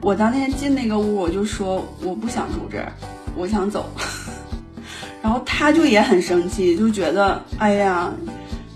[0.00, 2.92] 我当天进那个屋，我就说我不想住这儿，
[3.36, 3.88] 我想走。
[5.22, 8.10] 然后他就也很生气，就觉得哎呀，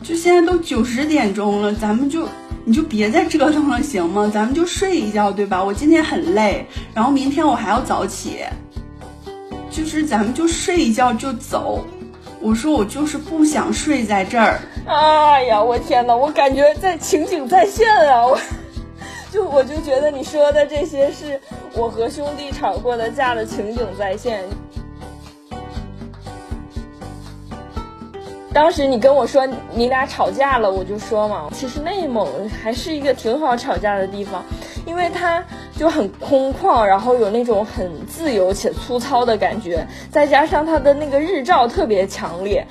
[0.03, 2.29] 就现在都九十点钟了，咱们就
[2.67, 4.31] 你就别再折腾了，行吗？
[4.33, 5.65] 咱们就睡一觉，对吧？
[5.65, 8.41] 我今天很累，然后明天我还要早起，
[9.71, 11.87] 就是咱们就睡一觉就走。
[12.41, 14.61] 我说我就是不想睡在这儿。
[14.87, 18.27] 哎呀，我天哪，我感觉在情景再现啊！
[18.27, 18.39] 我
[19.35, 21.41] 就我就觉得你说的这些是
[21.75, 24.45] 我和兄弟吵过的架的情景再现。
[28.53, 34.45] 当时你跟我说你俩吵架了，我就说嘛，其实内蒙还是一个挺好吵架的地方，
[34.87, 35.45] 因为它
[35.77, 42.65] 就很空旷，然后有那种很自由且粗糙的感觉，再加上它的那个日照特别强烈，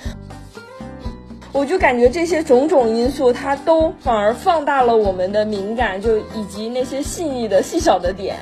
[1.53, 8.37] 我就感觉这些种种因素，它都反而放大了我们的敏感，就以及那些细腻的细小的点。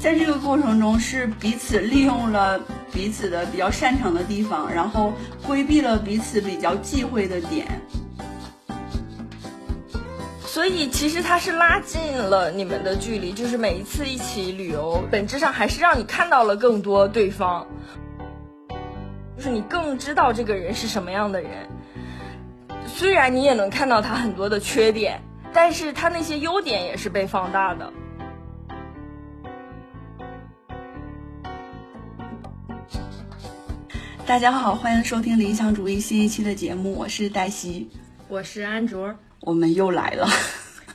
[0.00, 2.60] 在这个过程中，是彼此利用了。
[2.92, 5.14] 彼此的比较擅长的地方，然后
[5.46, 7.66] 规避了彼此比较忌讳的点，
[10.44, 13.32] 所以其实它是拉近了你们的距离。
[13.32, 17.66] 就是每一次一起旅游，本质上还是让你看到了更多对方，
[19.42, 21.68] 就是你更知道这个人是什么样的人。
[22.86, 25.20] 虽然你也能看到他很多的缺点，
[25.52, 27.92] 但是他那些优点也是被放大的。
[34.24, 37.90] 大家好，欢迎收听理想主义新一期的节目，我是黛西，
[38.28, 40.28] 我是安卓，我们又来了。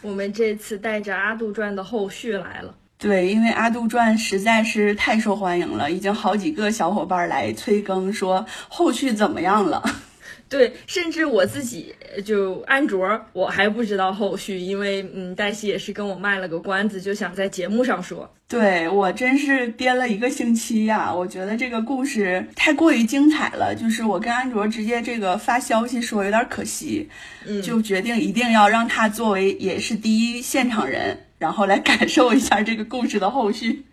[0.02, 2.78] 我们这次带着《阿杜传》的后续来了。
[3.00, 9.84] 对，因为《阿杜传》实在是太受欢迎了，已经好几个小伙伴来催更，说后续怎么样了。
[10.50, 11.94] 对，甚至我自己
[12.26, 18.30] 就安卓，我还不知道后续，因为嗯，黛西也是跟我卖了个关子，就想在节目上说。
[18.50, 27.10] 对我真是编了一个星期呀，我觉得这个故事太过于精彩了，就是我跟安卓直接这个发消息说有点可惜，
[27.46, 33.84] 嗯，就决定一定要让他作为也是第一现场人，然后来感受一下这个故事的后续。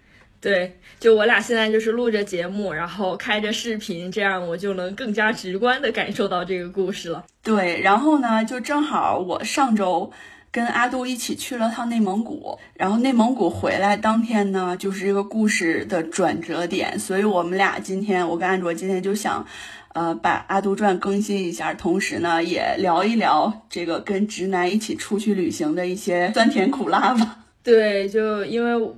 [0.45, 7.25] 对，就我俩现在就是录着节目，然后开着视频，这样我就能更加直观的感受到这个故事了。
[7.43, 10.13] 对，然后呢，就正好我上周
[10.53, 19.47] 跟阿杜一起去了趟内蒙古，然后内蒙古回来当天呢，就是这个故事的转折点，所以我们俩今天，我跟安卓今天就想，
[19.95, 27.39] 呃，把《阿杜传》更新一下，同时呢，也聊一聊这个跟直男一起出去旅行的一些酸甜苦辣吧。
[27.63, 28.95] 对，就因为。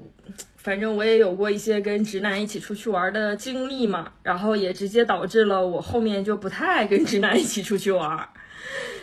[0.66, 8.28] 反正我也有过一些跟直男一起出去玩的经历嘛，然后也直接导致了我后面就不太爱跟直男一起出去玩，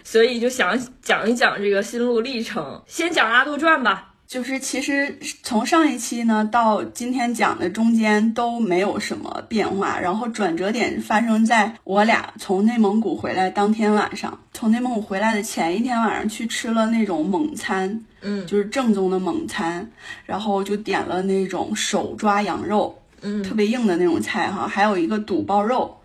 [0.04, 2.84] 所以就想讲一讲这个心路历程。
[2.86, 4.13] 先讲《阿杜传》吧。
[4.26, 14.40] 就是其实从上一期呢到今天讲的中间都没有什么变化，然后转折点发生在我俩从内蒙古回来当天晚上。
[14.52, 19.88] 从内蒙古回来的前一天晚上去吃了那种蒙餐，嗯，就是正宗的蒙餐，
[20.26, 25.98] 然后就点了那种手抓羊肉，嗯，特别硬的那种菜哈，还有一个肚包肉，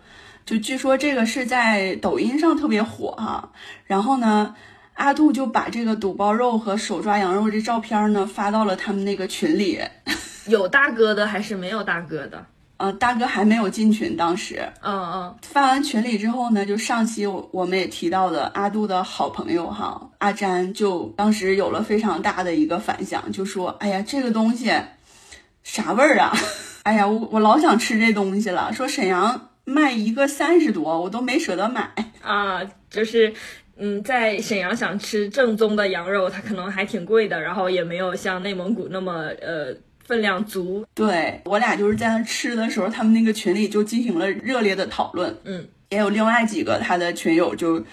[0.45, 3.49] 就据说这个是在抖音上特别火哈，
[3.85, 4.53] 然后呢。
[4.99, 9.79] 阿杜就把这个肚包肉和手抓羊肉这照片呢发到了他们那个群里，
[10.47, 12.45] 有大哥的还是没有大哥的？
[12.75, 24.69] 呃，大哥还没有进群，当时，嗯嗯，发完群里之后呢，就上期我我们也提到的阿杜的好朋友哈阿詹，就当时有了非常大的一个反响，就说，哎呀，这个东西
[25.63, 26.33] 啥味儿啊？
[26.83, 33.33] 哎呀，我我老想吃这东西了，说沈阳卖一个三十多，我都没舍得买啊，就是。
[33.79, 39.73] 嗯，在沈阳想吃正宗的羊肉，它可能还挺贵的，然后也没有像内蒙古那么呃
[40.05, 40.85] 分量足。
[40.93, 45.33] 对我俩就是在那吃的时候，他们那个群里就进行了热烈的讨论。
[45.45, 47.83] 嗯，也有另外几个他的群友就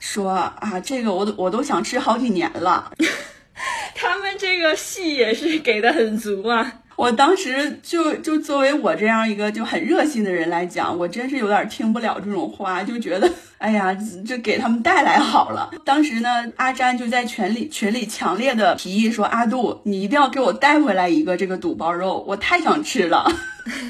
[0.00, 2.90] 说啊，这个我都我都想吃好几年了。
[3.94, 6.80] 他们这个戏也是给的很足啊。
[6.98, 13.96] 我当时就就作为我这样一个就很热心的人来讲，我真是有点听不了这种话，就觉得哎呀，
[14.26, 15.70] 就给他们带来好了。
[15.84, 23.30] 当时呢，阿詹就在群里群里强烈的提议说：“阿杜，你一定要给我带回来一个这个肚包肉，我太想吃了。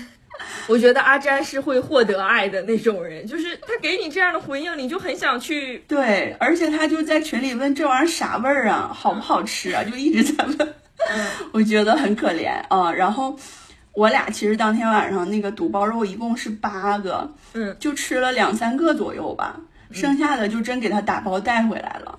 [0.69, 5.83] ”我觉得阿詹是会获得爱的那种人，就是他给你这样的回应，你就很想去。
[5.89, 10.75] 对，而且他就在群里问这玩意儿啥味儿啊，好不好吃啊，就一直在问。
[11.53, 13.37] 我觉得很可怜啊，然后
[13.93, 19.61] 我俩其实当天晚上那个肚包肉一共是八个，嗯，就吃了两三个左右吧，
[19.91, 22.19] 剩下的就真给他打包带回来了。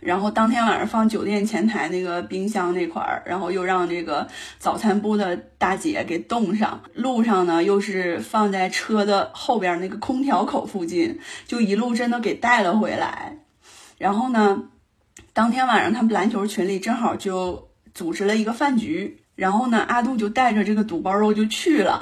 [0.00, 4.28] 然后当天晚上放酒店前台那个冰箱那块儿，然后又让这个
[4.60, 6.82] 早餐部的大姐给冻上。
[6.94, 13.38] 路上呢，又是放在车的后边那个空调口附近，就一路真的给带了回来。
[13.98, 14.62] 然后呢，
[15.32, 17.67] 当天晚上他们篮球群里正好就
[17.98, 22.00] 组织了一个饭局，然后呢，阿杜就带着这个肚包肉就去了。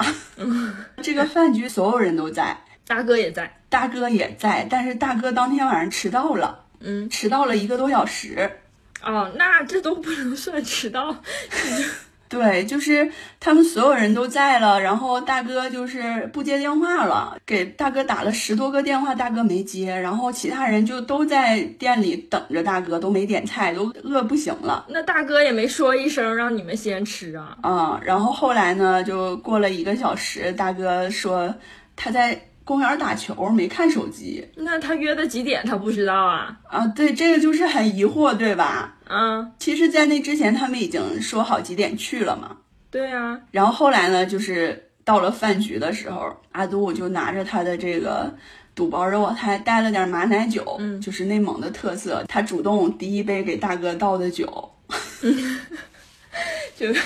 [1.01, 2.55] 这个饭局所有人都在，
[2.87, 6.67] 大哥也在，大哥也在，但是大哥当天晚上迟到了。
[6.81, 8.59] 嗯，迟到了一个多小时。
[9.03, 11.17] 哦，那这都不能算迟到。
[12.29, 24.87] 对，就是他们所有人都在了，然后大哥就是不接电话了，给大哥打了十多个电话，大哥没接，然后其他人就都在店里等着大哥，都没点菜，都饿不行了。
[24.89, 27.57] 那大哥也没说一声让你们先吃啊？
[27.63, 31.55] 嗯，然后后来呢，就过了一个小时，大哥说
[31.95, 32.41] 他在。
[32.67, 35.65] 公园打球没看手机，那他约的几点？
[35.65, 36.59] 他不知道啊？
[36.69, 38.97] 啊，对，这个就是很疑惑，对吧？
[39.09, 42.57] 嗯，其实，在那之前他们已经说好几点去了嘛。
[42.91, 43.41] 对啊。
[43.53, 48.35] 然后后来呢，就是到了饭局的时候，阿杜就拿着他的这个
[48.75, 52.25] 肚包肉，他还带了点马奶酒，嗯，就是内蒙的特色。
[52.27, 54.73] 他主动第一杯给大哥倒的酒。
[56.77, 57.01] 就是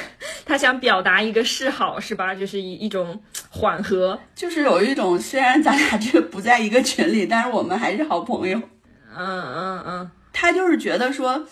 [0.44, 2.34] 他想表达一个示好，是吧？
[2.34, 8.60] 就是一一种缓和，就是有一种虽然咱俩这不在一个群里，但是我们还是好朋友。
[9.16, 11.46] 嗯嗯嗯，他就是觉得说，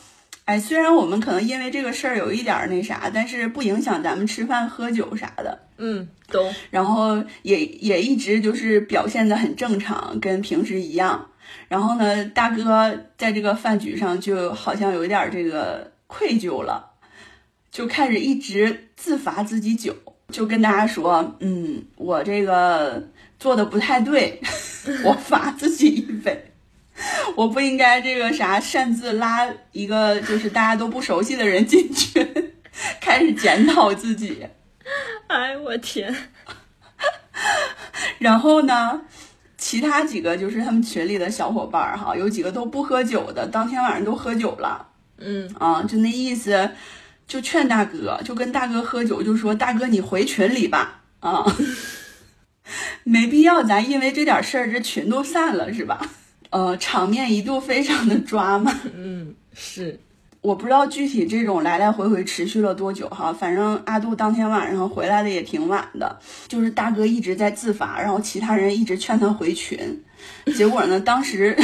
[0.45, 5.59] 哎，虽然我们可能因为这个事儿有一点那啥，但是不影响咱们吃饭喝酒啥的。
[5.77, 6.55] 嗯，懂。
[6.71, 11.31] 然后也也一直就是表现的很正常，跟平时一样。
[11.69, 16.85] 然后呢，大哥在这个饭局上就好像有一点这个愧疚了。
[17.79, 19.95] 就开始一直自罚自己酒，
[20.33, 23.09] 就跟大家说，嗯，我这个
[23.39, 24.41] 做的不太对，
[25.07, 26.51] 我罚自己一杯，
[27.37, 32.27] 我不应该这个啥擅自拉一个就是大家都不熟悉的人进去，
[33.01, 34.45] 开始检讨自己。
[35.29, 36.13] 哎，我天！
[38.19, 39.03] 然后呢，
[39.57, 44.89] 其他几个就是他们群里的小伙伴哈，有几个都不喝酒的，当天晚上都喝酒了。
[45.19, 46.69] 嗯啊，就那意思。
[47.29, 51.45] 就劝大哥，就跟大哥喝酒，就说大哥你回群里吧，啊，
[53.05, 56.01] 没必要，咱因为这点事儿这群都散了是吧？
[56.49, 58.75] 呃，场面一度非常的抓嘛。
[58.97, 60.01] 嗯，是，
[60.41, 70.03] 我不知道具体这种来来回回持续了多久哈，反正阿杜当天晚上回来的也挺晚的，就是大哥一直在自罚，然后其他人一直劝他回群，
[70.57, 71.55] 结果呢，当时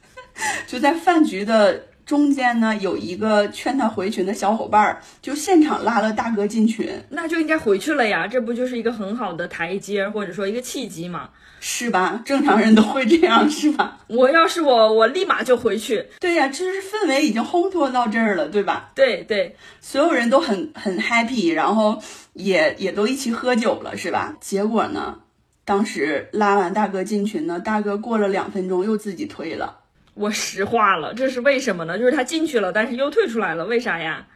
[0.68, 1.87] 就在饭局的。
[2.08, 11.28] 中间呢有一个劝他回群的小伙伴，就现场拉了大哥进群，那就应该回去了呀，这不就是一个很好的台阶或者说一个契机吗？
[11.60, 12.22] 是吧？
[12.24, 13.98] 正常人都会这样，是吧？
[14.06, 16.06] 我要是我，我立马就回去。
[16.18, 18.90] 对呀，这是氛围已经烘托到这儿了，对吧？
[18.94, 22.00] 对对，所有人都很很 happy，然后
[22.32, 24.34] 也也都一起喝酒了，是吧？
[24.40, 25.18] 结果呢，
[25.66, 29.77] 当时拉完大哥进群呢，大哥过了两分钟又自己退了。
[30.18, 31.98] 我石化了，这是为什么呢？
[31.98, 34.26] 就是他进去了，但是又退出来了，为啥呀？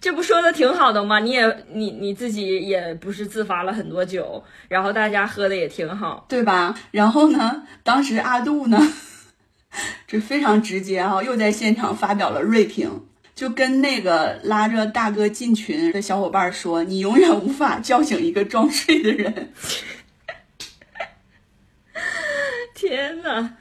[0.00, 1.18] 这不说的挺好的吗？
[1.20, 6.74] 你也你你自己也不是自罚了很多酒，然后大家喝的也挺好，对吧？
[6.90, 8.78] 然后呢，当时阿杜呢，
[10.08, 19.52] 这非常直接哈，又在现场发表了锐评，就跟那个拉着大哥进群的小伙伴说：“你永远无法叫醒一个装睡的人。
[22.74, 23.56] ”天呐！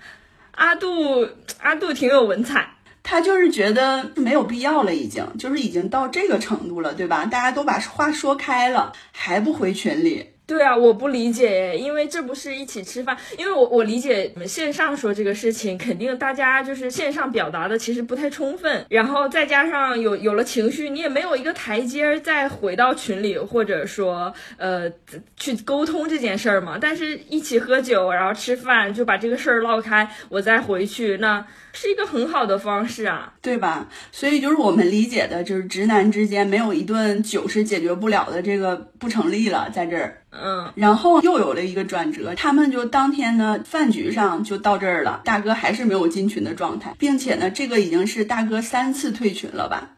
[0.60, 1.26] 阿杜，
[1.62, 2.70] 阿杜挺有文采，
[3.02, 7.26] 他就是觉得没有必要了，已经就是已经到这个程度了，对吧？
[7.26, 10.32] 大家都把话说开了，还不回群里。
[10.50, 24.92] 对啊，我不理解，因为这不是一起吃饭，因为我我理解你们线上说这个事情，肯定大家就是线上表达的其实不太充分，然后再加上有有了情绪，你也没有一个台阶再回到群里，或者说呃
[25.38, 26.80] 去沟通这件事儿嘛。
[26.82, 31.46] 但是一起喝酒，然后吃饭，就把这个事儿唠开，我再回去那。
[31.72, 33.88] 是一个很好的方式啊，对吧？
[34.12, 40.19] 所以就是我们理解的，就是直男之间没有一顿酒是解决不了的，这个不成立了，在这儿。
[40.32, 49.96] 嗯，然后又有了一个转折，他们就当天呢饭局上就到这儿了，大哥还是没有进群的状态，并且呢，这个已经是大哥三次退群了吧。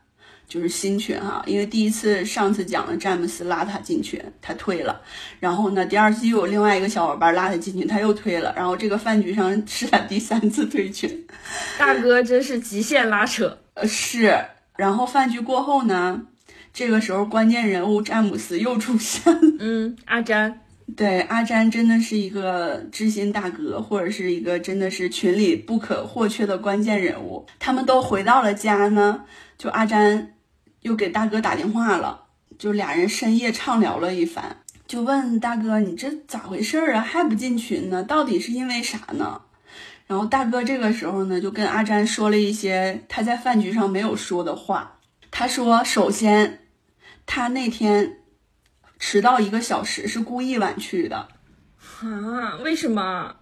[0.48, 5.00] 就是新群哈，因为第一次上次讲了詹姆斯拉他进群，他退了，
[5.40, 11.26] 然后呢，第二次又有另外一个小伙伴拉他进群，他又退了，然后这个饭局上是他第三次退群，
[11.78, 14.44] 大哥真是极限拉扯，呃是，
[14.76, 16.24] 然后饭局过后呢，
[16.74, 20.62] 这个时候关键人物詹姆斯又出现了，嗯，阿詹，
[20.96, 27.46] 对，阿詹真的是一个知心大哥，或者是一个真的是群里不可或缺的关键人物。
[27.60, 29.26] 他们都回到了家呢，
[29.58, 30.34] 就阿詹
[30.82, 38.02] 又给大哥打电话了，就俩人深夜畅聊了一番，就问大哥你这咋回事啊，还不进群呢？
[38.02, 39.42] 到底是因为啥呢？
[40.08, 45.00] 然后大哥这个时候呢，就跟阿詹说了一些他在饭局上没有说的话。
[45.34, 46.60] 他说，首先
[47.26, 48.18] 他那天。
[49.04, 51.28] 迟到一个小时是故意晚去的，
[52.04, 52.56] 啊？
[52.64, 53.36] 为什么？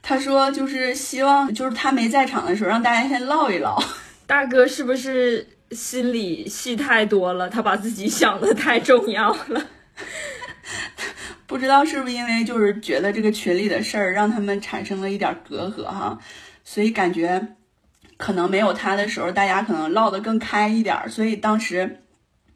[0.00, 3.78] 他说就是希望，就是他没在场的时候，让大家先唠一唠。
[4.26, 7.50] 大哥是不是心里戏太多了？
[7.50, 9.66] 他把自己想的太重要了。
[11.46, 16.18] 不知道是不是因为就是觉得这个群里的事儿让他们产生了一点隔阂哈，
[16.64, 17.54] 所以感觉
[18.16, 21.06] 可能没有他的时候，大家可能唠得更开一点。
[21.10, 22.02] 所以当时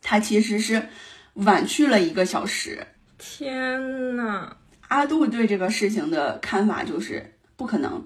[0.03, 0.89] 他其实是。
[1.35, 4.57] 晚去了一个小时，天呐！
[4.89, 8.05] 阿杜对这个事情的看法就是不可能，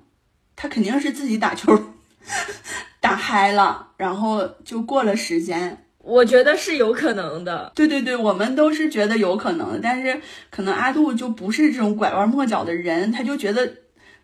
[0.55, 1.95] 他肯定是自己打球
[3.01, 5.87] 打嗨了，然后就过了时间。
[5.99, 7.73] 我觉得是有可能的。
[7.75, 10.21] 对对对，我们都是觉得有可能的，但是
[10.51, 13.79] 可能阿杜就不是这种拐弯抹角的人，他就觉得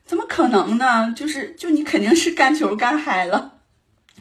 [0.04, 1.12] 怎么可能呢？
[1.16, 3.59] 就是就你肯定是干球干嗨了。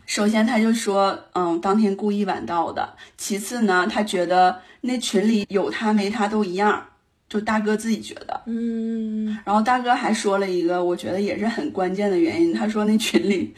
[0.09, 2.95] 首先他就说，嗯，当天故意晚到的。
[3.15, 4.59] 其次呢，他觉得。
[4.81, 6.81] 那群里有他没他都一样，
[7.27, 9.37] 就大哥自己觉得，嗯。
[9.43, 12.53] 然后大哥还说了一个，我觉得也是很关键的原因。
[12.53, 13.53] 他说那群里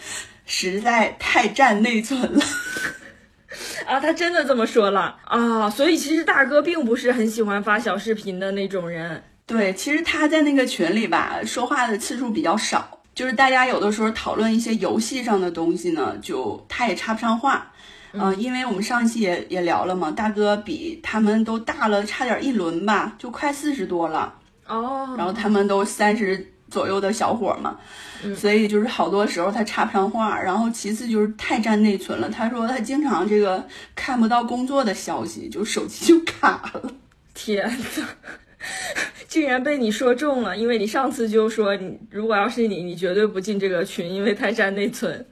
[0.47, 2.41] 实在太占内存了。
[3.85, 5.69] 啊，他真的这么说了啊！
[5.69, 9.23] 所以其实大哥并不是很喜欢发小视频的那种人。
[9.45, 13.00] 对，其实他在那个群里吧，说话的次数比较少。
[13.13, 17.67] 就是大家有的时候讨论一些游戏上的东西呢，就他也插不上话。
[18.13, 24.33] 嗯，因为我们上期也也聊了嘛，大哥比他们都大了差点一轮吧，就快四十多了
[24.67, 25.15] 哦。
[25.17, 27.77] 然后他们都三十左右的小伙嘛，
[28.35, 30.37] 所以就是好多时候他插不上话。
[30.37, 33.65] 然后其次就是太占内存了，他说他经常这个
[33.95, 36.91] 看不到工作的消息，就手机就卡了。
[37.33, 38.05] 天呐！
[39.27, 45.25] 竟然被你说中了，因为你上次就说你如果要是你，你绝对不进这个群，因为太占内存。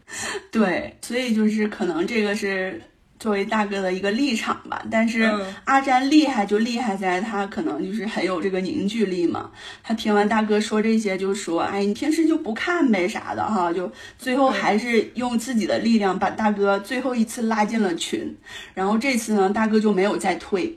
[0.52, 2.82] 对，所以就是可能这个是
[3.20, 4.84] 作为大哥的一个立场吧。
[4.90, 5.30] 但是
[5.66, 9.52] 阿詹厉害就厉害在他可能就是很有这个凝聚力嘛。
[9.84, 18.36] 他听完大哥说这些，就说：“哎，你平时就不看呗啥的哈。”就最后还是用自己的力量把大哥最后一次拉进了群。
[18.74, 20.74] 然后这次呢，大哥就没有再退。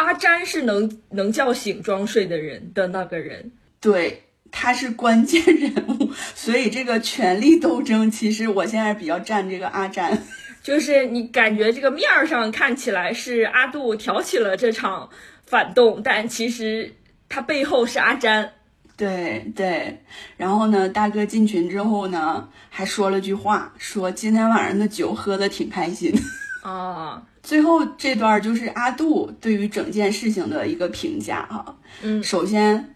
[0.00, 10.22] 阿詹是能能叫醒装睡的人的那个人，对，他是关键人物， 所以这个权力斗争，其实我现在比较站这个阿詹，
[10.62, 15.10] 就是你感觉这个面儿上看起来是阿杜挑起了这场
[15.46, 16.94] 反动，但其实
[17.28, 18.52] 他背后是阿詹，
[18.96, 20.00] 对对，
[20.36, 26.12] 然后呢，大哥进群之后呢，还说了句话，说今天晚上的酒喝的挺开心，
[26.64, 27.22] 啊。
[27.42, 32.94] 最后这段就是阿杜对于整件事情的一个评价哈，嗯，首先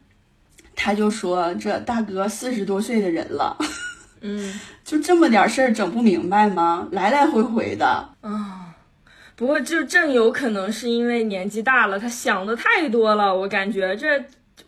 [0.76, 3.56] 他就说这大哥四十多岁的人了，
[4.20, 6.88] 嗯， 就这么点事儿整不明白吗？
[6.92, 8.74] 来来回回的啊，
[9.34, 14.24] 不过就正有可能是因为年纪大了，他想的太多了，我感觉这。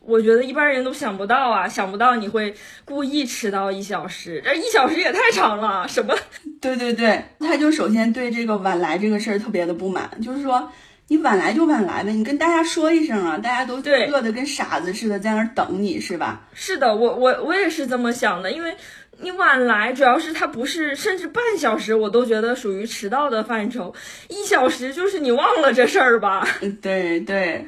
[0.06, 5.86] 我觉得一般人都想不到啊，想不到你会故意迟到一小时，这一小时也太长了。
[5.88, 6.14] 什么？
[6.60, 10.70] 对对对，他就首先对这个晚来这个事儿特别的不满，就是说
[11.08, 16.42] 你晚来就晚来呗，你跟大家说一声啊，大家都饿得跟傻子似的在那儿等你是吧？
[16.54, 18.76] 是的，我我我也是这么想的，因为
[19.20, 23.94] 你晚来，主要是他不是甚至半小时我都觉得属于迟到的范畴，
[24.28, 26.46] 一小时就是你忘了这事儿吧？
[26.60, 27.66] 嗯，对对。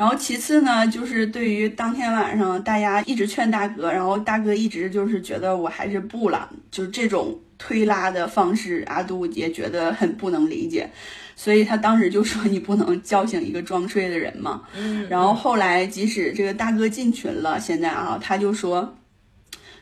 [0.00, 10.90] 然后其次呢，就是对于当天晚上大家一直劝大哥，然后大哥一直就是觉得我还是不了，就是这种推拉的方式，阿杜也觉得很不能理解，
[11.36, 14.62] 所以他当时就说你不能叫醒一个装睡的人嘛。
[14.74, 15.06] 嗯。
[15.10, 18.96] 然后后来即使这个大哥进群了，现在啊，他就说，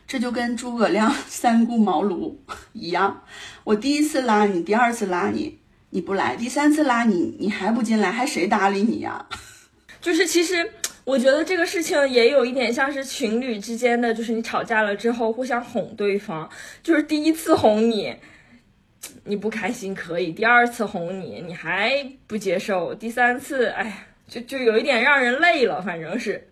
[0.04, 2.34] 这就跟诸葛亮三顾茅庐
[2.72, 3.22] 一样，
[3.62, 5.60] 我第一次拉你，第二次拉你，
[5.90, 9.24] 你不来，第三次拉你，你还不进来，还谁搭理你呀？
[10.00, 10.70] 就是其实，
[11.04, 16.48] 我觉得这个事情也有一点像是情侣之间的，就是你吵架了之后互相哄对方。
[16.82, 18.14] 就是第一次哄你，
[19.24, 25.82] 你不开心可以；第二次哄你，你还不接受；第三次，哎，就就有一点让人累了。
[25.82, 26.48] 反正是，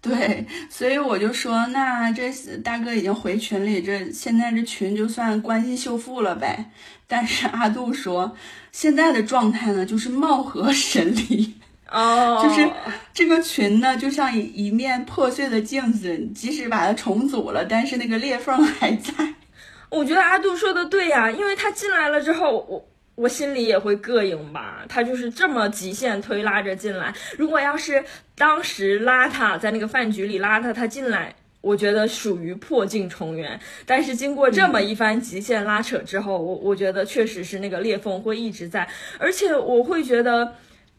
[0.00, 2.30] 对，所以我就说，那这
[2.62, 6.70] 大哥已经回群里，这现在这群就算关系修复了呗。
[7.06, 8.36] 但是阿杜说，
[8.72, 11.54] 现在的状态呢，就是貌合神离。
[11.94, 12.68] 哦，就是
[13.12, 19.12] 这个群呢，就像一一面破碎的镜子，即使把它重组了，但是那个裂缝还在。
[19.90, 22.84] 我觉得阿杜说的对呀，因为他进来了之后，我
[23.14, 24.84] 我心里也会膈应吧。
[24.88, 27.14] 他就是这么极限推拉着进来。
[27.38, 33.60] 如果要是当时拉他在那个饭局里拉他，他进来，我觉得属于破镜重圆。
[33.86, 38.88] 但是经过这么一番极限拉扯之后，我我觉得确实是那个裂缝会一直在，
[39.20, 40.54] 而且我会觉得。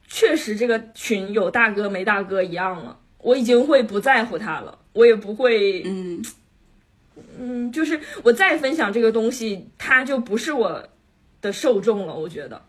[0.07, 2.99] 确实，这个群有大哥没大哥一样了。
[3.17, 6.23] 我已经会不在乎他了，我也不会，嗯
[7.39, 10.87] 嗯，就是我再分享这个东西，他就不是我
[11.41, 12.13] 的受众了。
[12.13, 12.61] 我觉得，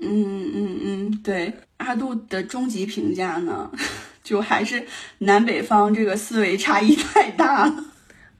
[0.00, 3.70] 嗯嗯嗯，对，阿杜的终极评价呢，
[4.24, 4.86] 就还是
[5.18, 7.84] 南北方这个思维差异太大了。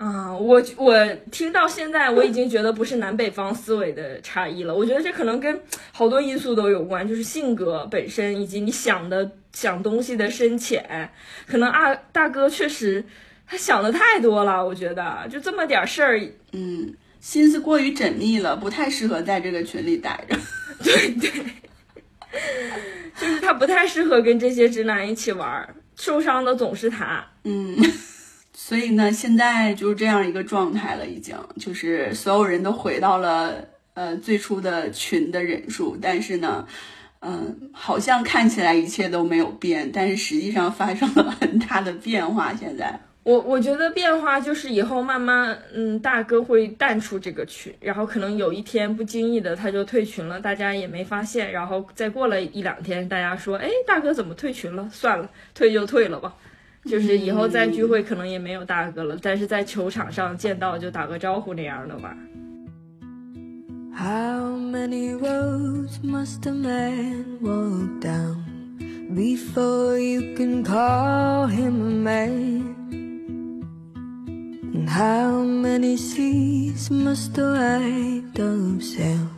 [0.00, 4.74] 啊，我我听到现在，我已经觉得不是南北方思维的差异了。
[4.74, 5.60] 我觉得这可能跟
[5.92, 11.10] 好多因素都有关，就是性格本身以及你想的想东西的深浅。
[11.46, 13.04] 可能啊，大哥确实
[13.46, 14.64] 他想的太多了。
[14.64, 16.18] 我觉得就这么点事儿，
[16.52, 20.34] 嗯，心思过于缜密了，不太适合在这个群里待着。
[20.82, 21.30] 对 对，
[23.20, 27.22] 就是他不太适合跟这些直男一起玩，受伤的总是他。
[27.44, 27.76] 嗯。
[28.52, 33.54] 所以呢，现在就是这样一个状态了，已经就是所有人都回到了
[33.94, 36.66] 呃最初的群的人数，但是呢，
[37.20, 42.54] 嗯，好像看起来一切都没有变，但是实际上发生了很大的变化。
[42.54, 54.88] 现在，我我觉得变化就是以后慢慢，嗯，大哥会淡出这个群，然后可能有一天不经意的他就退群了，大家也没发现，然后再过了一两天，大家说，哎，大哥怎么退群了？
[54.92, 56.34] 算了，退就退了吧。
[56.84, 62.16] 就是以后再聚会可能也没有大哥了，但是在球场上见到就打个招呼那样的吧。
[63.92, 68.38] How many roads must a man walk down
[69.14, 72.76] before you can call him a man?
[74.72, 79.28] And how many seas must a white dove sail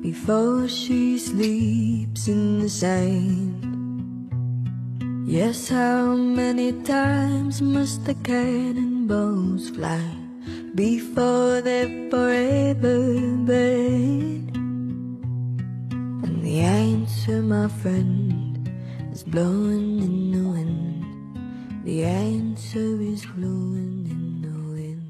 [0.00, 3.51] before she sleeps in the sand?
[5.32, 10.04] Yes, how many times must the cannonballs fly
[10.74, 13.00] before they're forever
[13.46, 14.52] buried?
[16.22, 18.68] And the answer, my friend,
[19.10, 21.02] is blowing in the wind.
[21.86, 25.00] The answer is blowing in the wind.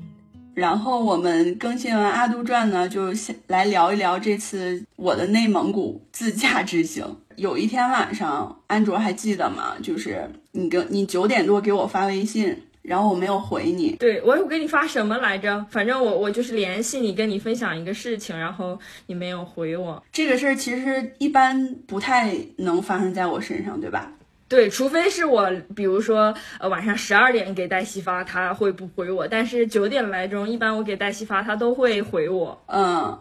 [0.54, 7.16] 然后我们更新完《阿杜传》呢，就先来聊一聊这次我的内蒙古自驾之行。
[7.36, 9.74] 有一天晚上，安卓还记得吗？
[9.82, 13.96] 就是你跟你九点多给我发微信，然后我没有回你。
[13.96, 15.64] 对我我给你发什么来着？
[15.70, 20.02] 反正我我就是联系你，跟你分享一个事情，然后你没有回我。
[20.12, 24.12] 这个事儿其实一般不太能发生在我身上，对吧？
[24.48, 29.26] 对，除非是我，比如说呃晚上十二点给黛西发，他会不回我。
[29.26, 32.62] 但是九点来钟，一般我给黛西发，他都会回我。
[32.66, 33.18] 嗯，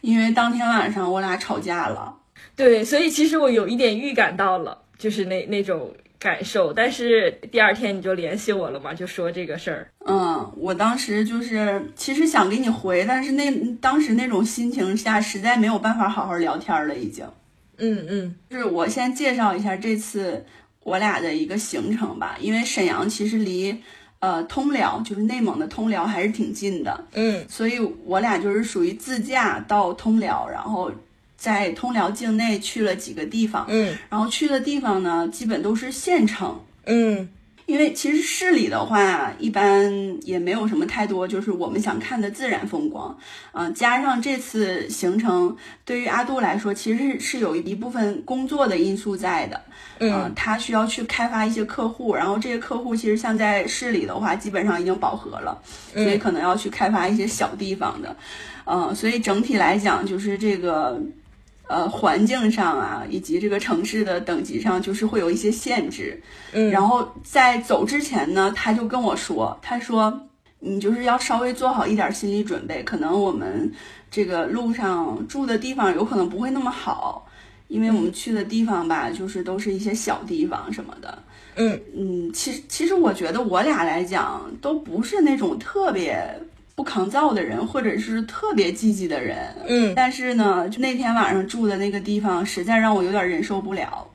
[0.00, 2.16] 因为当天晚上我俩吵架了。
[2.56, 6.72] 对，所以其实我有一点预感到了，就是那那种感受。
[6.72, 9.88] 但是第二天你就联系我了嘛，就说这个事儿。
[10.06, 17.26] 嗯，我当时就是其实想给你回，但是那当时那种心情下，实在没有办法好好聊天了，已经。
[17.78, 20.44] 嗯嗯，就是我先介绍一下这次
[20.84, 23.76] 我俩的一个行程吧，因为沈阳其实离
[24.20, 27.04] 呃通辽，就是内蒙的通辽还是挺近的。
[27.14, 30.92] 嗯，所以我俩就是属于自驾到通辽，然后。
[31.44, 37.28] 在通辽境内去了几个地方，嗯，然后去的地方呢，基本都是县城，嗯，
[37.66, 43.14] 因为其实市里的话，一般也没有什么太多，就是我们想看的自然风光，
[43.52, 45.54] 嗯，加上这次行程
[45.84, 49.60] 对于阿杜来说，其实是有一部分工作的因素在的，
[49.98, 55.60] 嗯，他需要去开发一些客户，然后这些客户其实像在市里的话，基本上已经饱和了，
[55.92, 58.16] 所以可能要去开发一些小地方的，
[58.64, 60.98] 嗯，所以整体来讲，就是这个。
[61.66, 66.22] 呃，环境上啊，以及这个城市的等级上，就是会有一些限制。
[66.52, 70.28] 嗯，然后在走之前呢，他就跟我说，他说
[70.60, 73.72] 你就是要稍微做好一点心理准备，可能我们
[74.10, 77.26] 这个路上住的地方有可能不会那么好，
[77.68, 81.18] 因为我们去的地方吧，就是都是一些小地方什么的。
[81.56, 86.22] 嗯嗯，其实其实我觉得我俩来讲都不是那种特别。
[86.76, 94.10] 不抗造的人，或者是特别积极的人，嗯，但是呢，就那天晚上住的那个地方，实在让我有点忍受不了，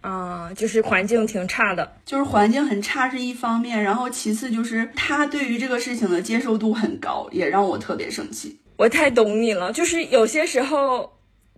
[0.00, 8.58] 啊，就是环境挺差的，就是环境很差是一方面，然后其次就是他对于这个事情的接受度很高，也让我特别生气。
[8.76, 11.12] 我太懂你了，就是有些时候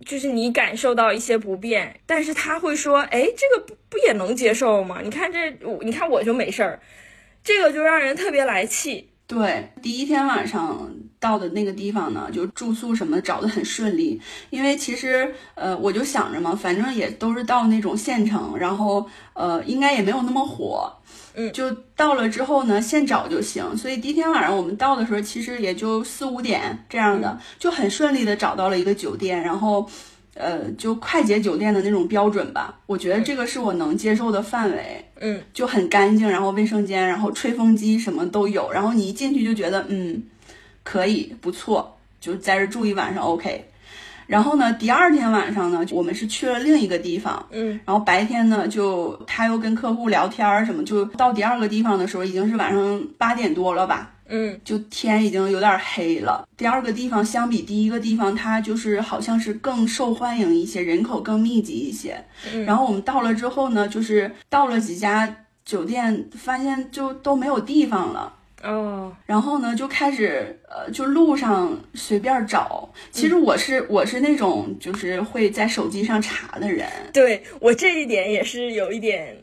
[0.05, 4.99] 就是你感受到一些不便，但是他会说，哎，这个不不也能接受吗？
[5.01, 6.79] 你看这，你看我就没事儿，
[7.43, 9.09] 这个就让人特别来气。
[9.33, 10.87] 对，第一天晚上
[11.19, 20.93] 到的那个地方呢，就住宿什么找的很顺利，因为其实呃，我就想着嘛，反正也都是到那种县城，然后呃，应该也没有那么火，
[21.33, 23.75] 嗯，就到了之后呢，现找就行。
[23.75, 29.89] 所以第一天晚上我们到的时候，其实也就四五点这样的，就很顺利的找到了一个酒店，然后。
[30.35, 35.05] 呃，就快捷酒店的那种标准吧，我觉得这个是我能接受的范围。
[35.19, 40.23] 嗯，就很干净，然后卫生间，然后吹风机什么都有，然后你一进去就觉得嗯，
[40.83, 43.65] 可以不错，就在这住一晚上 OK。
[44.25, 54.12] 然后呢，第二天晚上呢，我们是去了另一个地方，嗯，然后白天呢，就他又跟客户聊天什么，就到第二个地方的时候已经是晚上八点多了吧。
[54.35, 56.43] 嗯，就天已经有点黑了。
[56.57, 62.17] 第二个地方相比第一个地方，它就是好像是更受欢迎一些，人口更密集一些。
[62.65, 68.33] 然后我们到了之后呢，就是到了几家酒店，发现就都没有地方了。
[68.63, 72.89] 哦，然后呢，就开始呃，就路上随便找。
[73.11, 76.89] 其实我是我是那种就是会在手机上查的人。
[77.13, 79.37] 对我这一点也是有一点。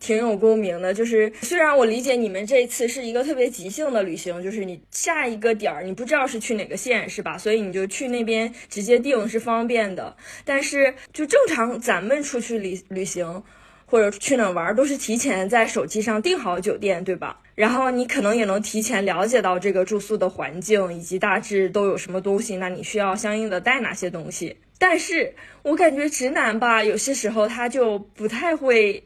[0.00, 7.36] 挺有共鸣的，就是虽然我理解你们这次是一个特别即兴的旅行，就是你下一个点儿你不知道是去哪个县是吧？
[7.36, 10.16] 所以你就去那边直接定是方便的。
[10.44, 13.42] 但是就正常咱们出去旅旅行
[13.86, 17.40] 或者去哪玩，都是提前在手机上订好酒店，对吧？
[17.54, 24.56] 然后你可能也能提前了解到这个住宿的环境以及大致都有什么东西，那你需要相应的带哪些东西？
[24.78, 29.02] 但是我感觉直男吧，有些时候他就不太会。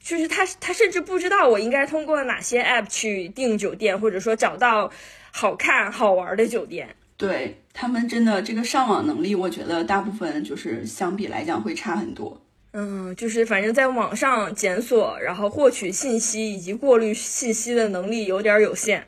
[0.00, 4.90] 就是他，他甚至不知道我应该通过哪些 app 去订酒店，或者说找到
[5.32, 6.88] 好看好玩的酒店。
[7.16, 12.40] 对他们真的这个上网能力，我觉得大部分就是相比来讲会差很多。
[12.72, 19.06] 嗯，就是反正在网上检索，然后获取信息以及过滤信息的能力有点有限。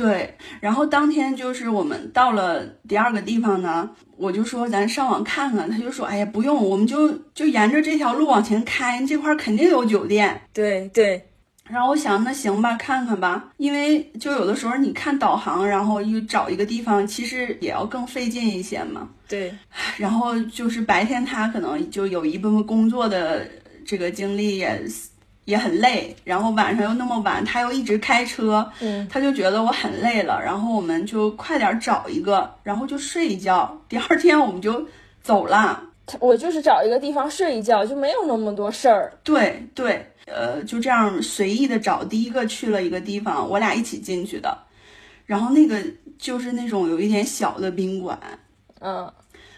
[0.00, 10.40] 对，然后当天就是我们到了第二个地方呢，我就说咱上网看看，他就说，哎呀，不用，我们就就沿着这条路往前开，这块肯定有酒店。
[10.54, 11.22] 对对，
[11.68, 19.06] 然后我想，那行吧，看看吧，因为就有的时候你看导航，然后又找一个地方，其实也要更费劲一些嘛。
[19.28, 19.52] 对，
[19.98, 23.46] 然后就是白天他可能就有一部分工作的
[23.84, 24.82] 这个经历也。
[25.50, 33.78] 也很累，然后晚上又那么晚，他又一直开车，嗯，他就觉得我很累了，然后我们就快点找一个，然后就睡一觉。
[33.88, 34.86] 第二天我们就
[35.20, 35.82] 走了。
[36.18, 39.12] 我就是找一个地方睡一觉，就没有那么多事儿。
[39.22, 42.04] 对对，呃，就这样随意的找。
[42.04, 44.56] 第一个去了一个地方，我俩一起进去的，
[45.26, 45.80] 然后那个
[46.18, 48.18] 就是那种有一点小的宾馆。
[48.80, 49.12] 嗯，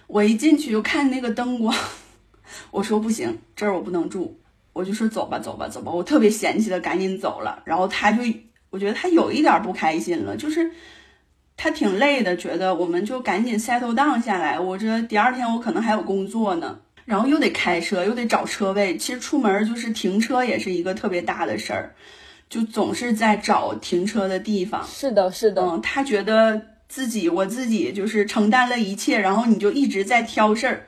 [0.07, 1.75] 我一进去就看那个灯光，
[2.71, 4.39] 我说不行，这儿我不能住。
[4.73, 7.63] 我就说走吧，走吧，走吧，我特别嫌弃的赶紧走了。
[7.65, 8.23] 然后他就，
[8.71, 10.71] 我觉得他有一点不开心了，就是
[11.57, 14.59] 他挺累的，觉得我们就赶紧 settle down 下来。
[14.59, 18.97] 我这第二天我可能还有工作呢，然后又得开车，又得找车位。
[18.97, 21.95] 其实出门就是停车也是一个特别大的事儿，
[22.49, 24.83] 就总是在找停车的地方。
[24.87, 25.63] 是的，是的。
[25.63, 30.87] 嗯，他觉得自己我自己就是承担了一切，然后你就一直在挑事儿。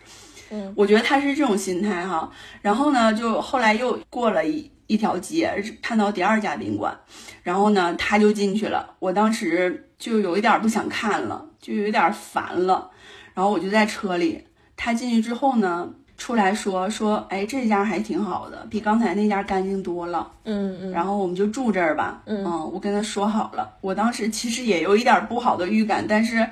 [0.54, 2.30] 嗯，我觉得他是这种心态哈，
[2.62, 6.96] 然后呢，就后来又过了一一条街，看到第二家宾馆，
[7.42, 8.94] 然后呢，他就进去了。
[9.00, 12.90] 我当时就有一点不想看了，就有点烦了，
[13.34, 14.44] 然后我就在车里。
[14.76, 15.88] 他进去之后呢，
[16.18, 20.30] 出来说说，哎，这家还挺好的，比刚才那家干净多了。
[20.44, 20.90] 嗯嗯。
[20.90, 22.22] 然后我们就住这儿吧。
[22.26, 23.72] 嗯，我跟他说好了。
[23.80, 26.46] 我当时其实也有一点不好的预感，但是，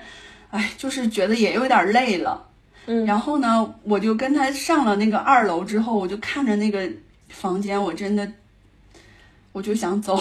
[0.50, 2.48] 哎，就是觉得也有点累了。
[2.86, 6.88] 嗯，然后呢，我就跟他上了那个二楼之后，我就看着那个
[7.28, 8.30] 房间，我真的，
[9.52, 10.18] 我就想走。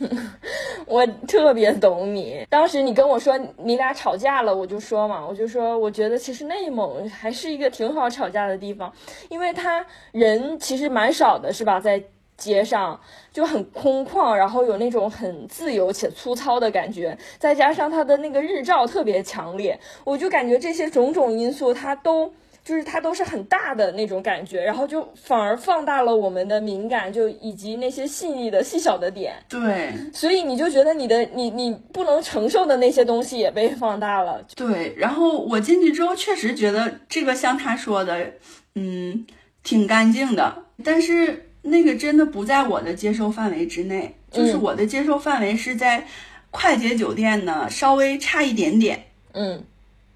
[0.86, 8.92] 我特别懂你，当时你跟我说你俩吵架了，我就说嘛，我就说我觉得其实内蒙还是一个挺好吵架的地方，
[9.28, 11.78] 因为他人其实蛮少的，是吧？
[11.78, 12.02] 在。
[12.42, 12.98] 街上
[13.32, 22.32] 就很空旷，然后有那种很自由且粗糙的感觉，再加上它的那个日照特别强烈，我就感觉这些种种因素，它都
[22.64, 29.34] 就是它都是很大的那种感觉，然后就反而放大了我们的敏感，就以及那些细腻的细小的点。
[29.48, 34.44] 对，所以你就觉得你的你你不能承受的那些东西也被放大了。
[34.56, 38.32] 对，然后我进去之后确实觉得这个像他说的，
[38.74, 39.24] 嗯，
[39.62, 41.48] 挺干净的，但是。
[41.62, 46.06] 那个真的不在我的接受范围之内，就是我的接受范围是在
[46.50, 49.04] 快捷酒店呢，稍微差一点点。
[49.32, 49.62] 嗯，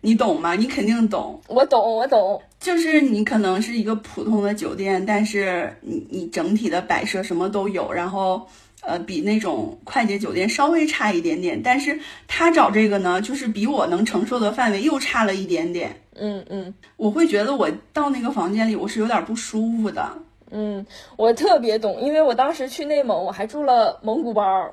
[0.01, 0.55] 你懂吗？
[0.55, 1.41] 你肯定懂。
[1.49, 2.43] 我懂，我懂。
[2.59, 8.49] 就是你可能是一个普通的酒店，但是你你整体的摆设什么都有，然后
[8.81, 16.01] 呃比那种快捷酒店稍微差一点点，但是他找这个呢，就是比我能承受的范围又差了一点点。
[16.19, 20.19] 嗯嗯，我会觉得我到那个房间里，我是有点不舒服的。
[20.51, 24.71] 嗯，我特别懂，因为我当时去内蒙，我还住了蒙古包。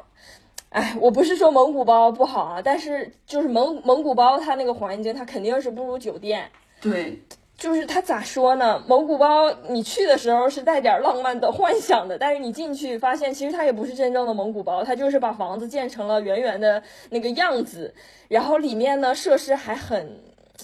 [0.69, 6.49] 哎，我不是说蒙古包不好啊，但是就是蒙蒙古包它那个环境，它肯定是不如酒店。
[6.81, 7.21] 对，
[7.55, 8.83] 就是它咋说呢？
[8.88, 16.81] 蒙古包你去的时候是带点浪漫的幻想的，但是你进去发现，其实它也不是真正的蒙古包，它就是把房子建成了圆圆的
[17.12, 17.93] 那个样子，
[18.27, 20.19] 然后里面呢设施还很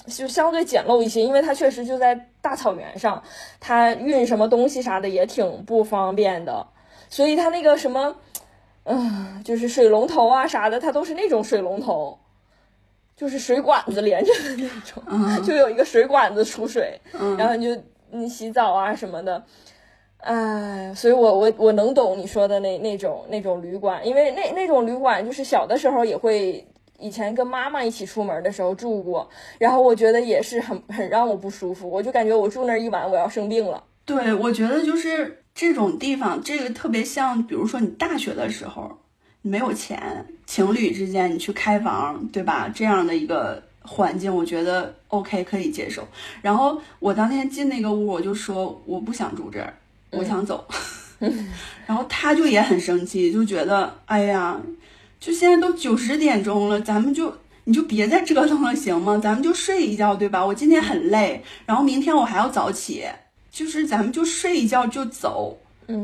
[0.07, 3.21] 就相对简陋一些，因为它确实就在大草原上，
[3.59, 6.65] 它运什么东西啥的也挺不方便的，
[7.09, 8.15] 所以它那个什么。
[8.85, 12.17] 嗯，就是水龙头啊啥的，它都是那种水龙头，
[13.15, 16.99] 就是水管子连着的那种，就有一个水管子出水，
[17.37, 19.43] 然后你就你洗澡啊什么的，
[20.21, 26.65] 哎，所以我我我能懂你说的那那种那种旅馆，因为那那种旅馆就是小的时候也会，
[26.99, 33.83] 以前跟妈妈一起出门的时候住过，然后我觉得也是很很让我不舒服，我就感觉我住那一晚我要生病了。
[34.05, 35.37] 对，我觉得就是。
[35.55, 38.97] 这种地方，这个特别像，比如说你大学的时候，
[39.41, 42.71] 你没有钱，情侣之间你去开房，对吧？
[42.73, 46.07] 这样的一个环境，我觉得 OK 可以接受。
[46.41, 49.73] 然后我当天进那个屋，我就说我不想住这儿，
[50.11, 50.65] 我想走。
[51.85, 54.57] 然后他就也很生气，就觉得哎呀，
[55.19, 57.33] 就现在都九十点钟了，咱们就
[57.65, 59.19] 你就别再折腾了，行吗？
[59.21, 60.45] 咱们就睡一觉，对吧？
[60.45, 63.05] 我今天很累，然后明天我还要早起。
[63.51, 65.57] 就是咱们就睡一觉就走，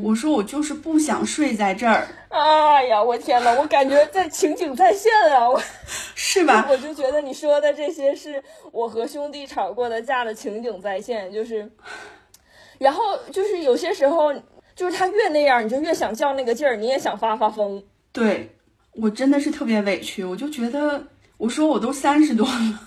[0.03, 2.07] 我说我就是不想睡在这儿。
[2.29, 5.61] 哎呀，我天呐，我感觉在情景再现啊，我
[6.15, 6.67] 是吧？
[6.69, 11.71] 我就觉得你说的这些是我和兄弟吵过的架的情景再现，就是，
[12.79, 14.33] 然后就是有些时候，
[14.75, 17.81] 就是他越那样，你就越想较那个劲儿，你也想发发疯。
[18.11, 18.49] 对
[18.95, 22.79] 我真的是特别委屈，我就觉得，我说我都三十多了，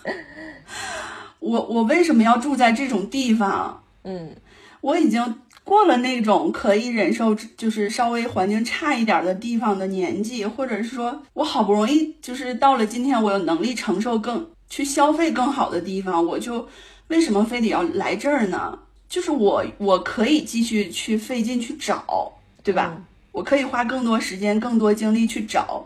[1.40, 3.82] 我我为什么要住在这种地方？
[4.04, 4.34] 嗯。
[4.80, 16.68] 我已经过了那种可以忍受，就是稍微环境差一点的地方的年纪，或者是说我好不容易就是到了今天，我有能力承受更去消费更好的地方，我就
[17.08, 18.78] 为什么非得要来这儿呢？
[19.08, 23.02] 就是我我可以继续去费劲去找，对吧？
[23.38, 25.84] 我可以花更多时间、更多精力去找，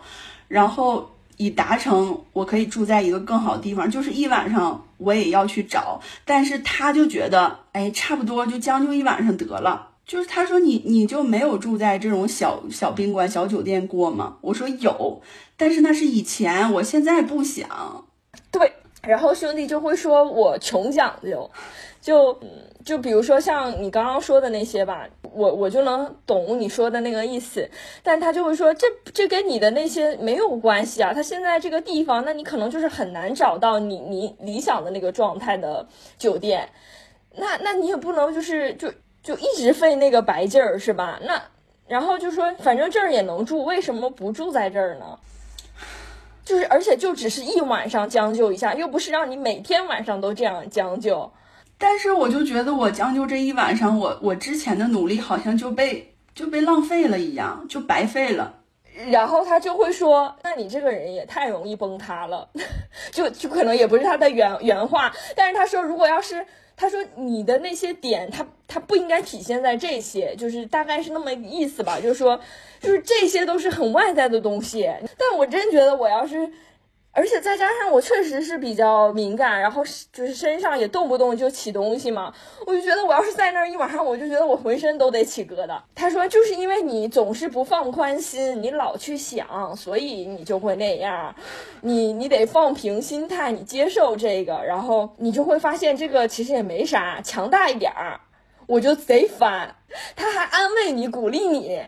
[0.48, 1.08] 然后。
[1.38, 9.88] 以达成我可以住在一个更好的地方，就是一晚上我也要去找，但是他就觉得，哎，差不多就将就一晚上得了。
[10.06, 14.36] 就是他说你你就没有住在这种小小宾馆、小酒店过吗？
[14.42, 15.20] 我说有，
[15.56, 18.04] 但是那是以前，我现在不想。
[18.52, 21.50] 对，然后兄弟就会说我穷讲究，
[22.02, 22.38] 就
[22.84, 25.08] 就比如说像你刚刚说的那些吧。
[25.34, 27.66] 我我就能懂你说的那个意思，
[28.02, 31.10] 但他就会说这这跟你的那些没有关系啊。
[31.14, 35.88] 他现在这个地方，那你可能就是很难找到你你理想的那个状态的
[36.18, 36.68] 酒店，
[37.36, 41.18] 那那你也不能就是就就一直费那个白劲儿是吧？
[41.22, 41.42] 那
[41.88, 45.18] 然后就说反正这儿也能住，为什么不住在这儿呢？
[46.44, 51.32] 就是而且就只是一晚上将就一下，又不是让你每天晚上都这样将就。
[51.82, 58.60] 但是我就觉得我将就这一晚上，我我之前的努力好像就被就被浪费了一样，就白费了。
[59.10, 62.48] 然后他就会说：“那你这个人也太容易崩塌了。
[63.10, 72.38] ”就就可能也不是他的原原话，但是他说如果要是他说你的那些点，他他不应该体现在这些，就是大概是那么意思吧，就是说
[72.78, 74.88] 就是这些都是很外在的东西。
[75.18, 76.48] 但我真觉得我要是。
[77.14, 82.32] 而且再加上我确实是比较敏感，然后就是身上也动不动就起东西嘛，
[82.66, 85.78] 我就觉得我要是在那儿一晚上，我就觉得我浑身都得起疙瘩。
[85.94, 91.34] 他说就是因为你总是不放宽心，你老去想，所以你就会那样。
[91.82, 98.18] 你你得放平心态，你接受这个，然后你就会发现这个其实也没啥，强大一点儿，
[98.66, 99.74] 我就贼烦。
[100.16, 101.80] 他还安慰你，鼓励你。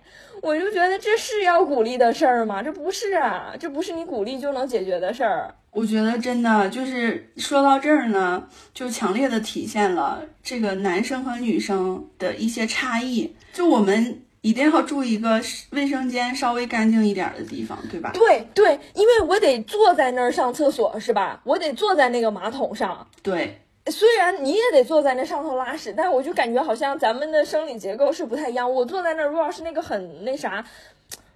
[0.42, 2.62] 我就觉得这是要鼓励的事儿吗？
[2.62, 5.54] 这不是啊，这不是你鼓励就能解决的事儿。
[5.70, 13.34] 我觉得真的就是说到这儿呢，就强烈的体现了这个男生和女生的一些差异。
[13.54, 18.10] 就我们一定要住一个卫生间稍微干净一点的地方，对吧？
[18.12, 21.40] 对对，因为我得坐在那儿上厕所，是吧？
[21.44, 23.06] 我得坐在那个马桶上。
[23.22, 23.62] 对。
[23.90, 28.72] 虽然你也得坐在那上头拉屎，但我就感觉好像咱们的生理结构是不太一样。
[28.72, 30.64] 我坐在那，如果要是那个很那啥，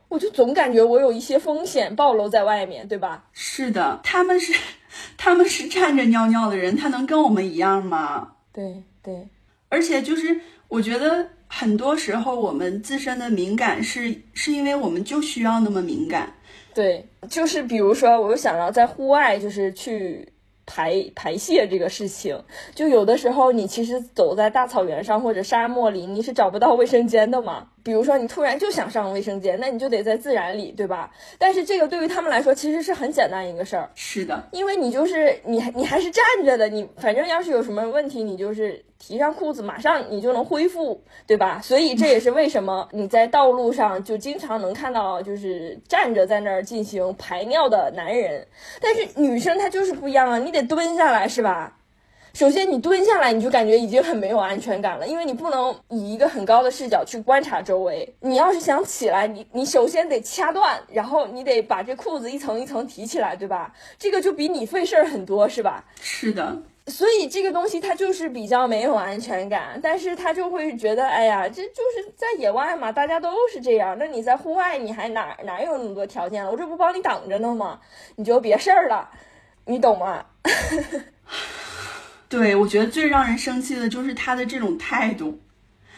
[0.09, 3.25] 我就总感觉我有一些风险暴露在外面，对吧？
[3.35, 4.59] 是的，他们是
[5.19, 8.33] 他们是站着尿尿的人，他能跟我们一样吗？
[8.51, 9.29] 对对，
[9.69, 16.33] 而且就是我觉得很多时候我们自身的敏感是是因为我们就需要那么敏感。
[16.75, 20.27] 对，就是比如说，我又想到在户外，就是去。
[20.68, 22.38] 排排泄这个事情，
[22.74, 27.66] 就有的时候你其实走在大草原上或者沙漠里，你是找不到卫生间的嘛。
[27.83, 31.11] 比如说你突然就想上卫生间，那你就得在自然里，对吧？
[31.38, 33.88] 但是这个对于他们来说其实是很简单一个事儿。
[33.95, 41.61] 是的，因为你就是你，你还是站着的，你反正要是有什么问题，你就是提上裤子，马上你就能恢复，对吧？
[41.62, 48.47] 所以这也是为什么 你在道路上就经常能看到就是站着在那儿进行排尿的男人，
[48.81, 51.78] 但是女生她就是不一样啊，你得蹲下来，是吧？
[52.38, 58.14] 首先，你蹲下来，你就感觉已经很没有安全感了，因为你不能以一个很高的视角去观察周围。
[58.20, 63.74] 你要是想起来，你你首先得掐断，然后你得把这裤子一层一层提起来，对吧？
[63.98, 65.85] 这个就比你费事儿很多，是吧？
[66.01, 66.57] 是的。
[66.87, 73.96] 所以这个东西它就是比较没有安全感，但是他就会觉得，哎呀，这就是在野外嘛，大家都是这样。
[73.98, 76.53] 那你在户外，你还哪哪有那么多条件了？
[76.53, 77.81] 我这不帮你挡着呢吗？
[78.14, 79.11] 你就别事儿了，
[79.64, 80.24] 你懂吗？
[82.29, 85.41] 对，我觉得最让人生气的就是他的这种态度，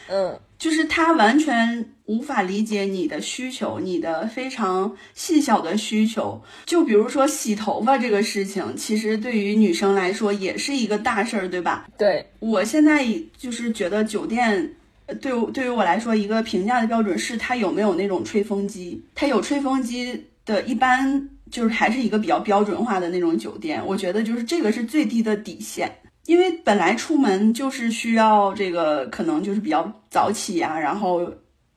[0.08, 6.40] 嗯，就是他完全无法理解你的需求，你的非常细小的需求。
[6.66, 11.88] 就比如说洗头发这个事情，其实对于女生来说也是一个大事儿，对吧？
[11.98, 13.04] 对我现在
[13.36, 14.74] 就是觉得酒店，
[15.20, 23.84] 对对于我来说，一个评价的标准是它有没有那种吹风机，它有吹风机的，一般就是还是一个比较标准化的那种酒店。
[23.84, 25.90] 我觉得就是这个是最低的底线。
[26.30, 31.28] 因为本来出门就是需要这个，可能就是比较早起呀，然后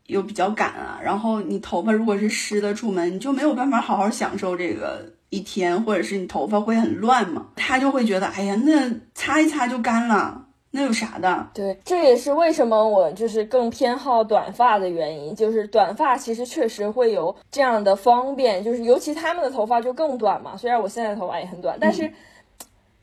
[0.05, 7.47] 又比较赶啊，然后你头发如果是湿的出门，你就没有办法好好享受这个一天，或者是你头发会很乱嘛。
[7.55, 11.47] 他就会觉得，哎呀，那擦一擦就干了，那有啥的？
[11.55, 20.55] 对，这也是为什么我就是更偏好短发的原因，就是短发其实确实会有这样的方便，就是尤其他们的头发就更短嘛。
[20.55, 22.07] 虽然我现在头发也很短，但是。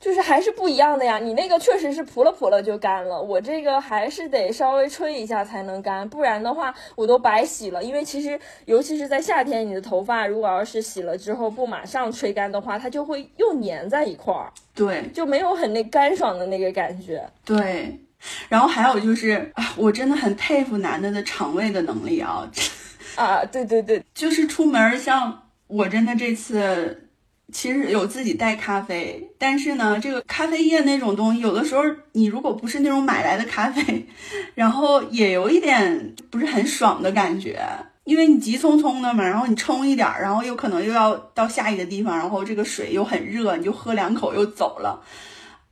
[0.00, 7.84] 就是还是不一样的呀，你那个确实是扑了扑了就干了，我这个还是得稍微吹一下才能干，不然的话我都白洗了。
[7.84, 17.22] 因为其实尤其是在夏天，你的头发如果要是洗了之后不马上吹干的话，它就会又粘在一块儿，对，就没有很那干爽的那个感觉。
[17.44, 18.00] 对，
[18.48, 22.50] 然后还有就是啊，我真的很佩服男的的肠胃的能力啊，
[23.16, 27.06] 啊，对对对，就是出门像我真的这次。
[27.52, 31.82] 其实有自己带咖啡，但是呢，这个咖啡液那种东西，有的时候
[32.12, 34.06] 你如果不是那种买来的咖啡，
[34.54, 37.60] 然后也有一点不是很爽的感觉，
[38.04, 45.02] 因为你急匆匆的嘛，然后你冲一点，然后有可能又要到下一个地方，然后这个水又很热，你就喝两口又走了。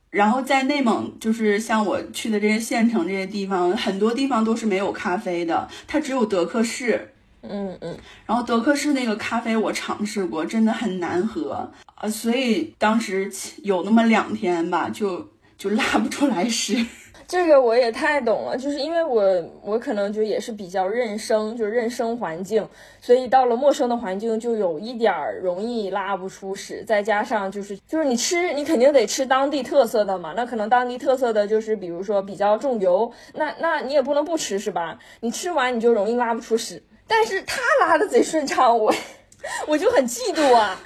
[0.09, 7.13] 然后在内蒙，就是像我去的这些县城这些地方，很多地方都是没有咖啡的，它只有德克士。
[7.41, 13.31] 嗯嗯，然后德克士那个咖啡我尝试过，真的很难喝啊，所以当时
[13.63, 16.85] 有那么两天吧，就就拉不出来屎。
[17.27, 19.23] 这个我也太懂了，就是因为我
[19.61, 22.67] 我可能就也是比较认生，就是认生环境，
[22.99, 26.83] 所以到了陌生的环境就有一点儿容易拉不出屎。
[26.87, 34.97] 再加上就是就是你吃你肯定得吃当地特色的嘛，那可能当地特色的就是比如说比较重油，那那你也不能不吃是吧？
[35.19, 36.81] 你吃完你就容易拉不出屎。
[37.09, 38.93] 但是他拉的贼顺畅，我
[39.67, 40.79] 我就很嫉妒啊。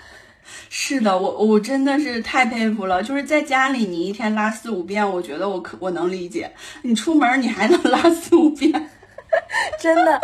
[0.70, 3.04] 是的，我我真的是太佩服了。
[3.04, 6.52] 就是在家里，你一天拉四五遍，我觉得我可我能理解。
[6.82, 8.90] 你出门你还能拉四五遍。
[9.80, 10.20] 真的，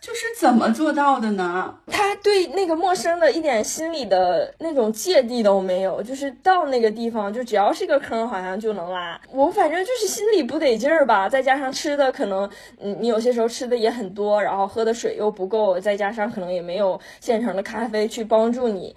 [0.00, 1.74] 就是怎么做到的呢？
[1.86, 9.20] 他对那个陌生的一点心理的那种芥蒂都没有，就是到那个地方，就只要是个坑，好像就能拉。
[9.30, 12.48] 我反正就是心里不得劲儿吧，再加上吃的可能，
[12.80, 18.94] 嗯，你有些时候吃的也很多，然后喝的水又不够，再加上可能也没有现成的咖啡去帮助你，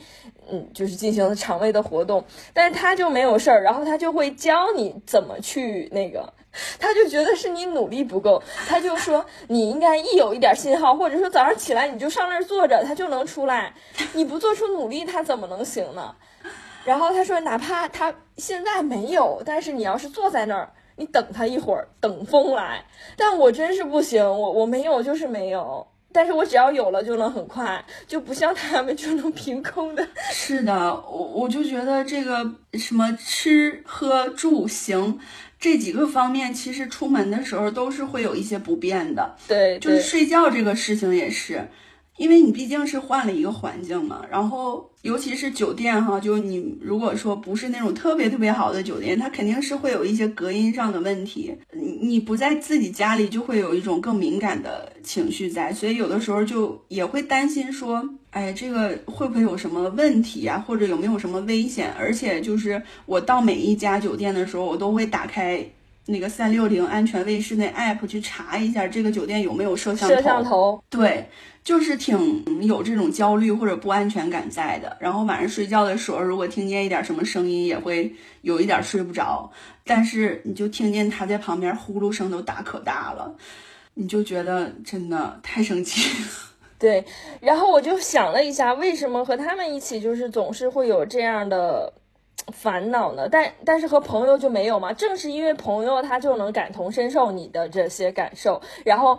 [0.50, 2.24] 嗯，就是进行肠胃的活动。
[2.54, 6.34] 但是他就没有事儿，然后他就会教你怎么去那个。
[6.80, 13.74] 他就觉得是你努力不够，他就说你应该一有一点信号，或者说早上起来你就上那儿坐着，他就能出来。
[14.14, 16.16] 你不做出努力，他怎么能行呢？
[16.84, 22.86] 然后他说，哪怕他现在没有，但是你要是坐在那儿，你等他一会儿，等风来。
[23.18, 30.08] 但我真是不行，我我没有就是没有，但是我只要有了就能很快，就不像他们就能凭空的。
[30.32, 35.20] 是的，我我就觉得这个什么吃喝住行。
[35.60, 41.68] 这几个方面其实出门的时候都是会有一些不便的，对，就是睡觉这个事情也是，
[42.16, 51.54] 因为你毕竟是换了一个环境嘛，然后尤其是酒店哈，就你如果说不是那种特别特别好的酒店，它肯定是会有一些隔音上的问题。
[51.74, 61.94] 你你不在自己家里，就会有一种更敏感的情绪在，所以有的时候就也会担心说，哎，这个会不会有什么问题啊，或者有没有什么危险？
[62.00, 65.64] 而且就是我到每一家酒店的时候，我都会打开
[66.08, 70.84] 那个三六零安全卫士那 app 去查一下这个酒店有没有摄像头摄像头。
[70.90, 71.26] 对。
[71.64, 79.52] 就是挺有这种焦虑或者不安全感在的，然后晚上睡觉的时候，如果听见一点什么声音，也会有一点睡不着。
[79.84, 83.36] 但是你就听见他在旁边呼噜声都打可大了，
[83.96, 86.28] 你就觉得真的太生气了。
[86.78, 87.04] 对，
[87.42, 91.92] 然后我就想了一下，为什么和他们一起就是总是会有这样的。
[92.54, 94.94] 烦恼呢，但但是和朋友就没有吗？
[94.94, 98.62] 正是因为朋友，他就能感同身受你的这些感受。
[98.84, 99.18] 然后，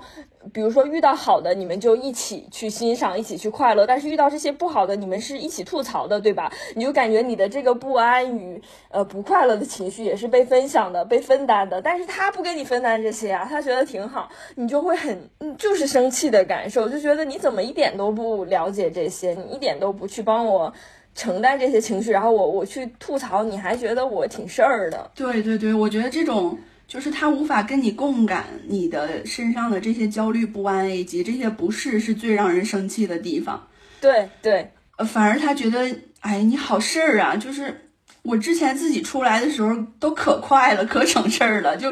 [0.53, 6.53] 比如说遇到好的，你们就一起去欣赏，一起去快乐；但是遇到这些不好的，你们是一起吐槽的，对吧？
[6.77, 11.83] 你就感觉你的这个不安与呃不快乐的情绪也是被分享的、被分担的。
[11.83, 20.73] 但是他不跟你分担这些啊，他觉得挺好，你就会很就是生气的感受，就觉得你怎么一点都不了解这些，你一点都不去帮我。
[21.17, 25.11] 承担这些情绪，然后我我去吐槽，你还觉得我挺事儿的？
[25.15, 26.57] 对对对，我觉得这种
[26.87, 33.67] 就是他无法跟你共感你的身上的这些焦虑不安以及这些不适，是最让人生气的地方。
[33.99, 35.91] 对对，呃，反而他觉得，
[36.21, 37.35] 哎，你好事儿啊！
[37.35, 37.89] 就是
[38.23, 41.91] 我之前自己出来的时候都可快了，可省事儿了，就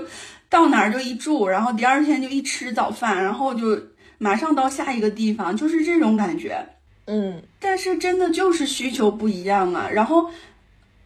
[0.51, 3.81] 到哪儿就一住，然后第二天就一吃早饭，然后就
[4.19, 6.65] 马上到下一个地方，就是这种感觉。
[7.07, 9.89] 嗯，但是真的就是需求不一样啊。
[9.93, 10.31] 然后，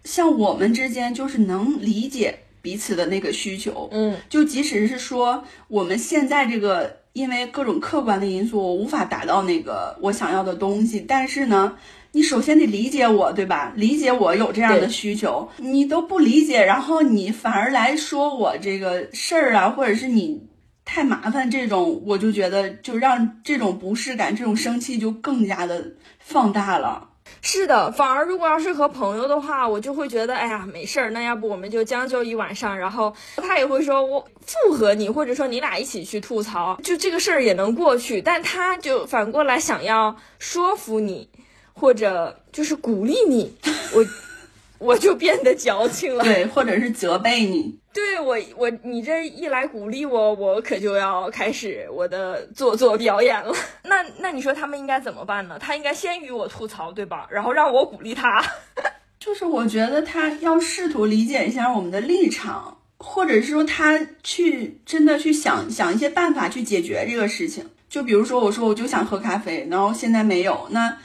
[0.05, 3.89] 像我们之间就是能理解彼此的那个需求。
[3.93, 11.77] 嗯，就即使是说我们现在这个因为各种客观的因素，我无法达到那个我想要的东西，但是呢，
[12.13, 13.73] 你首先得理解我，对吧？
[13.75, 20.47] 理解我有这样的需求，你都不理解，然后你反而来说我这个事儿啊，或者是你。
[20.91, 27.11] 太麻烦，这种我就觉得就让这种不适感、这种生气就更加的放大了。
[27.43, 38.23] 是的，反而如果要是和朋友的话，我就会觉得，哎呀，没事儿，那要不我们就将就一晚上，然后他也会说我附和你，或者说你俩一起去吐槽，就这个事儿也能过去。
[38.23, 41.29] 但他就反过来想要说服你，
[41.75, 43.55] 或者就是鼓励你，
[43.95, 44.03] 我。
[44.81, 53.53] 我就变得矫情了，对，或者是责备你，对我，我你这一来鼓励我，我可就要开始我的做作表演了。
[53.85, 55.59] 那那你说他们应该怎么办呢？
[55.59, 57.27] 他应该先与我吐槽，对吧？
[57.31, 58.43] 然后让我鼓励他。
[59.19, 67.69] 就是我觉得他要试图理解一下我们的立场，或者是说他去真的去想想一些办法去解决这个事情。
[67.89, 70.97] 就比如说，我说我就想喝咖啡，然后现在没有，那。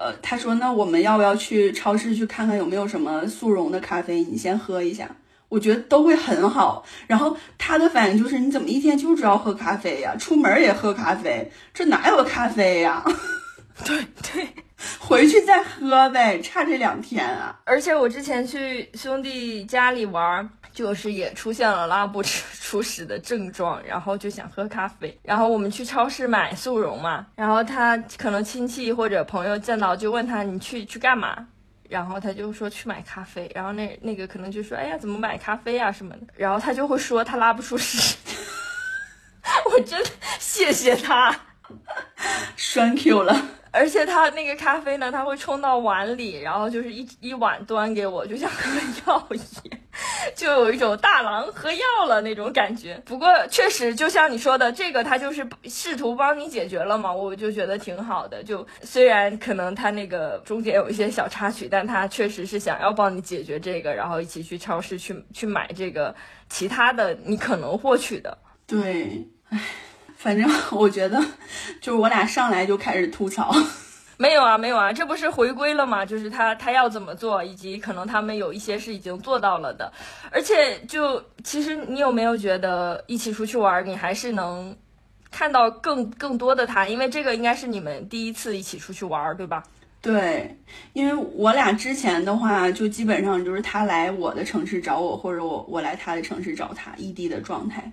[0.00, 4.22] 呃，他说，那我们要不要去超市去看看有没有什么速溶的咖啡？
[4.22, 5.16] 你先喝一下，
[5.48, 6.84] 我觉得都会很好。
[7.06, 10.14] 然后他的反应就是，你怎么一天就知道喝咖啡呀？
[10.18, 13.02] 出门也喝咖啡，这哪有咖啡呀？
[13.84, 14.48] 对对，
[14.98, 17.58] 回去再喝呗，差这两天啊。
[17.64, 20.48] 而且我之前去兄弟家里玩。
[20.70, 31.48] 就是也出现了拉不出 屎的症状，然后就想喝咖啡，然后我们去超市买速溶嘛，然后他可能亲戚或者朋友见到就问他你去去干嘛，
[31.88, 38.16] 然后他就说去买咖啡，然后那那个可能就说哎呀怎么买咖啡啊什么的，然后他就会说他拉不出屎，
[39.72, 41.34] 我真的谢谢他。
[42.56, 43.57] 栓 Q 了。
[43.70, 48.70] 而且他那个咖啡呢，他会冲到碗里，然后就是一一碗端给我，就像喝
[49.06, 49.38] 药一
[49.68, 49.80] 样，
[50.34, 53.00] 就有一种大郎喝药了那种感觉。
[53.04, 58.42] 不过确实，就像你说的，这个他就是试图帮你解决了嘛，我就觉得挺好的。
[58.42, 66.14] 就虽然可能他那个中间有一些小插曲，但他确实是想要帮你解决这个，然后一起去超市去去买这个
[66.48, 68.38] 其他的你可能获取的。
[68.66, 69.60] 对，唉。
[70.18, 71.18] 反正 我觉得，
[71.80, 73.54] 就是我俩上来就开始吐槽，
[74.18, 76.04] 没有啊，没有啊，这不是回归了吗？
[76.04, 79.92] 就是他他要怎么做，以及可能他们有一些是已经做到了的，
[80.32, 84.76] 而且就其实你有没有觉得一起出去玩，你还是能
[85.30, 89.62] 看到更更多的他，因为这个应该是你们第一次一起出去玩，对吧？
[90.02, 90.56] 对，
[90.94, 97.92] 因为我俩之前的话，就基本上就是他来我的城市找我，或者我我来他的城市找他，异地的状态。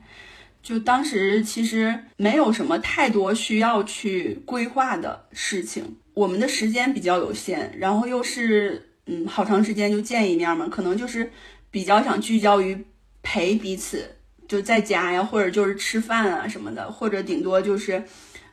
[0.65, 11.31] 就当时其实没有什么太多需要去规划的事情，我们的时间比较有限，然后又是嗯好长时间就见一面嘛，可能就是
[11.69, 12.83] 比较想聚焦于
[13.21, 14.15] 陪彼此，
[14.47, 18.03] 就在家呀，或者就是吃饭啊什么的，或者顶多就是，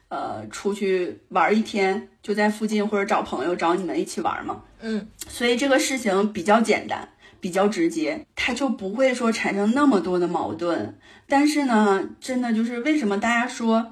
[0.08, 4.62] 呃出去玩一天，就在附近或者找朋友找你们一起玩嘛。
[4.82, 7.08] 嗯，所以这个事情比较简单，
[7.42, 10.96] 比较直接，他就不会说产生那么多的矛盾。
[11.26, 13.90] 但是呢，真的就是为什么大家说，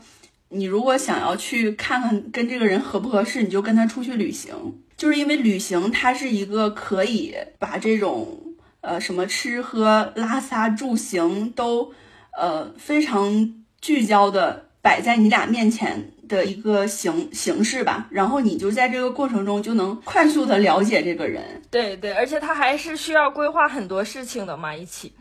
[0.51, 4.55] 你如果想要去看看跟这个人合不合适，你就跟他出去旅行，
[4.97, 8.39] 就是因为旅行它是一个可以把这种
[8.83, 11.93] 呃什么吃喝拉撒住行都
[12.39, 21.61] 呃非常聚焦的摆在你俩面前的一个形形式吧，然后你就在这个过程中就能快速的了解这个人。
[21.71, 25.13] 对对，而且他还是需要规划很多事情的嘛，一起。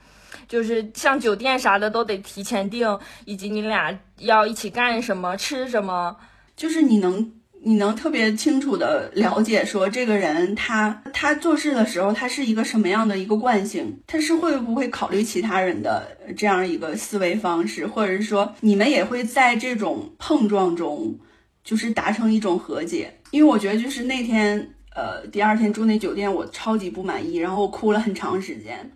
[0.48, 6.16] 就是像酒店啥的都得提前订，以及你俩要一起干什么、吃什么，
[6.56, 7.32] 就是你能
[7.62, 21.20] 你能特别清楚的了解说这个人他他做事的时候他是一个什么样的一个惯性，他是会不会考虑其他人的这样一个思维方式，或者是说你们也会在这种碰撞中
[21.64, 23.14] 就是达成一种和解。
[23.32, 28.92] 因为我觉得就是那天呃第二天住那酒店我超级不满意，然后我哭了很长时间。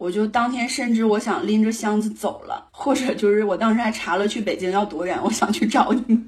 [0.00, 6.18] 我就当天甚至我想拎着箱子走了，或者就是我当时还查了去北京要多远，我想去找你。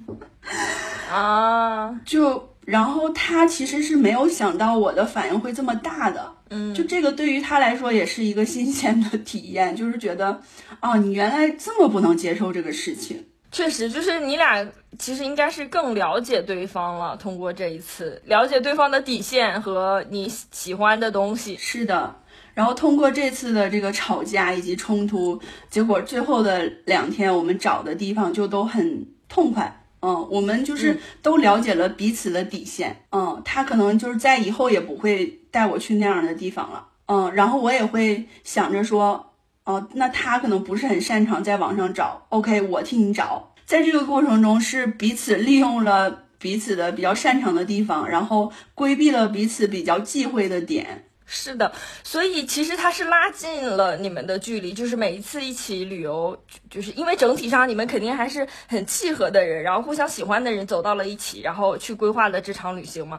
[1.10, 10.38] 啊，就然后他其实是没有想到我的反应会这么大的，嗯，就这个对于他来说也是一个新鲜的体验，就是觉得
[10.82, 13.24] 哦，你原来这么不能接受这个事情。
[13.50, 14.66] 确实，就是你俩
[14.98, 21.56] 其实应该是更了解对方了，通过这一次了解对方的底线和你喜欢的东西。
[21.58, 22.16] 是的。
[22.54, 25.40] 然后通过这次的这个吵架以及冲突，
[25.70, 29.78] 结果最后的两天我们找的地方就都很痛快。
[30.04, 33.04] 嗯，我们就是都了解了彼此的底线。
[33.12, 36.88] 嗯，他可能就是在以后也不会带我去那样的地方了。
[37.06, 39.32] 嗯，然后我也会想着说，
[39.64, 43.54] 哦，那他可能不是很擅长在网上找，OK，我替你找。
[43.64, 51.04] 在这个过程中是彼此利用了彼此的比较擅长的地方，然后规避了彼此比较忌讳的点。
[51.34, 51.72] 是的，
[52.04, 63.18] 所以其实它是拉近了你们的距离，就是每一次一起旅游，就是因为整体上你们肯定还是很契合的人，然后互相喜欢的人走到了一起，然后去规划了这场旅行嘛。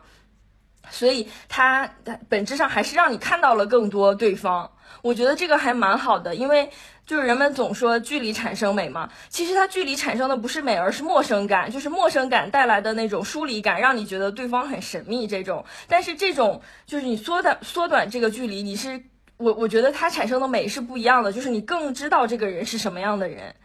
[0.91, 1.89] 所以它
[2.29, 4.69] 本质上还是让你看到了更多对方，
[5.01, 6.69] 我觉得这个还蛮好的，因为。
[7.05, 15.65] 就是人们总说距离产生美嘛，其实它距离产生的不是美，而是陌生感，就是陌生感带来的那种疏离感，让你觉得对方很神秘这种。
[15.89, 19.03] 但是这种就是你缩短缩短这个距离，你是
[19.35, 23.55] 我我觉得它产生的美是不一样的，就是你更知道这个人是什么样的人。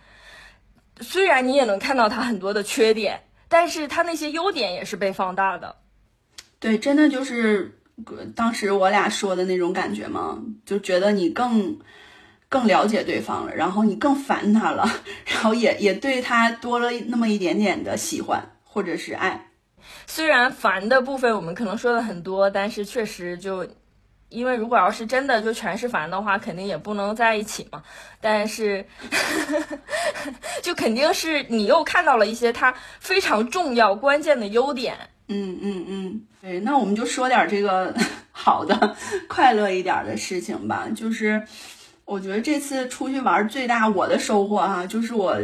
[1.01, 5.77] 虽然你也能看到他很多的缺点，但是他那些优点也是被放大的。
[6.59, 7.79] 对，真的就是
[8.35, 11.79] 当时我俩说的那种感觉嘛，就觉得你更。
[12.49, 14.89] 更了解对方了，然后你更烦他了，
[15.27, 19.47] 然后也也对他多了那么一点点的喜欢或者是爱。
[20.07, 23.67] 虽然烦的部分我们可能说的很多，但是确实就，
[24.31, 27.83] 因为如果要是真的就全是烦的话，肯定也不能在一起嘛。
[28.21, 28.85] 但是，
[30.63, 34.97] 就肯定是你又看到了一些他非常重要关键的优点。
[35.29, 37.95] 嗯嗯嗯，对，那我们就说点这个
[38.33, 38.97] 好的、
[39.29, 41.43] 快乐一点的事情吧，就是。
[42.09, 45.39] 我觉得这次出去玩最大我的收获哈，就是我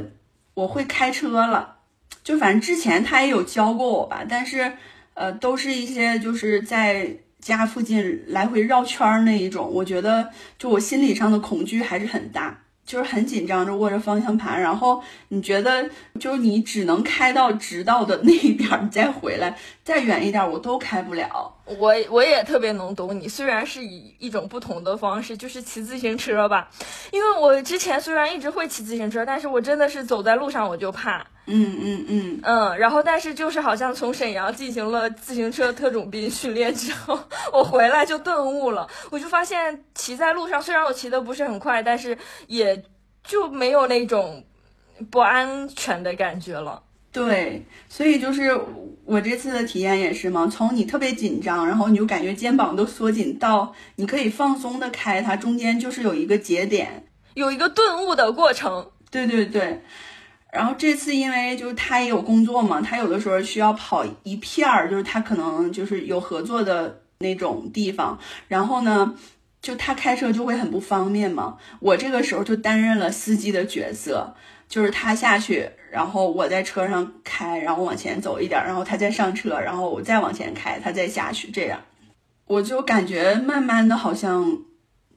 [0.54, 1.76] 我会开车了，
[2.22, 4.72] 就反正之前他也有教过我吧，但是
[5.12, 12.63] 呃都是一些就是在家附近来回绕圈那一种，我觉得就我心理上的恐惧还是很大。
[12.84, 15.88] 就是很紧张着握着方向盘，然后你觉得
[16.20, 21.52] 就是你只能开到直道的那一边，你再回来，再远一点我都开不了。
[21.64, 26.68] 我我也特别能懂你，虽然是以一种不同的方式，就是骑自行车吧。
[27.10, 31.26] 因为我之前虽然一直会骑自行车，但是我真的是走在路上我就怕。
[31.46, 32.78] 嗯嗯嗯嗯。
[32.78, 37.18] 然后但是就是好像从沈阳进行了自行车特种兵训练之后，
[37.52, 42.16] 我回来就顿悟了，我就发现骑在路上，虽然我骑的不是很快，但是
[42.46, 42.82] 也。
[43.26, 44.44] 就没有那种
[45.10, 46.82] 不安全的感觉了。
[47.10, 48.54] 对，所以就是
[49.06, 58.90] 我这次的体验也是嘛，从你特别紧张，然后你就感觉肩膀都缩紧，到你可以放松的开它，中间就是有一个节点，有一个顿悟的过程。
[59.10, 59.82] 对对对。
[60.54, 69.14] 然后这次因为就是他也有工作嘛，他有的时候需要跑一片儿，就是他可能就是有合作的那种地方，然后呢。
[69.64, 74.34] 就他开车就会很不方便嘛，我这个时候就担任了司机的角色，
[74.68, 81.80] 就是他下去，然后我在车上开，然后往前走一点，然后他再上车，然后我再往前开，他再下去，这样，
[82.44, 84.58] 我就感觉慢慢的好像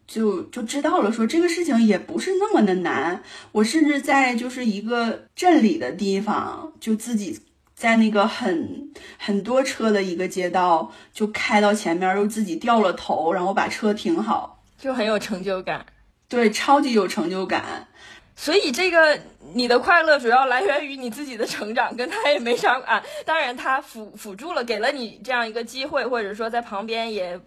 [0.08, 7.42] 就就知道了，说这个事情也不是那么的难，我甚至在就是一个镇里的地方就自己。
[7.76, 15.86] 在那个很很多车的一个街道，就开到前面，又自己掉了头，然后把车停好，就很有成就感。
[16.28, 17.88] 对，超级有成就感。
[18.36, 19.20] 所以这个
[19.54, 23.04] 你的快乐主要来源于你自己的成长，跟他也没啥啊。
[23.24, 27.40] 当然，他辅辅助了，给了你这样一个机会，或者说在旁边也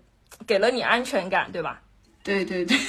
[0.46, 1.82] 给了你安全感，对吧？
[2.22, 2.76] 对对对。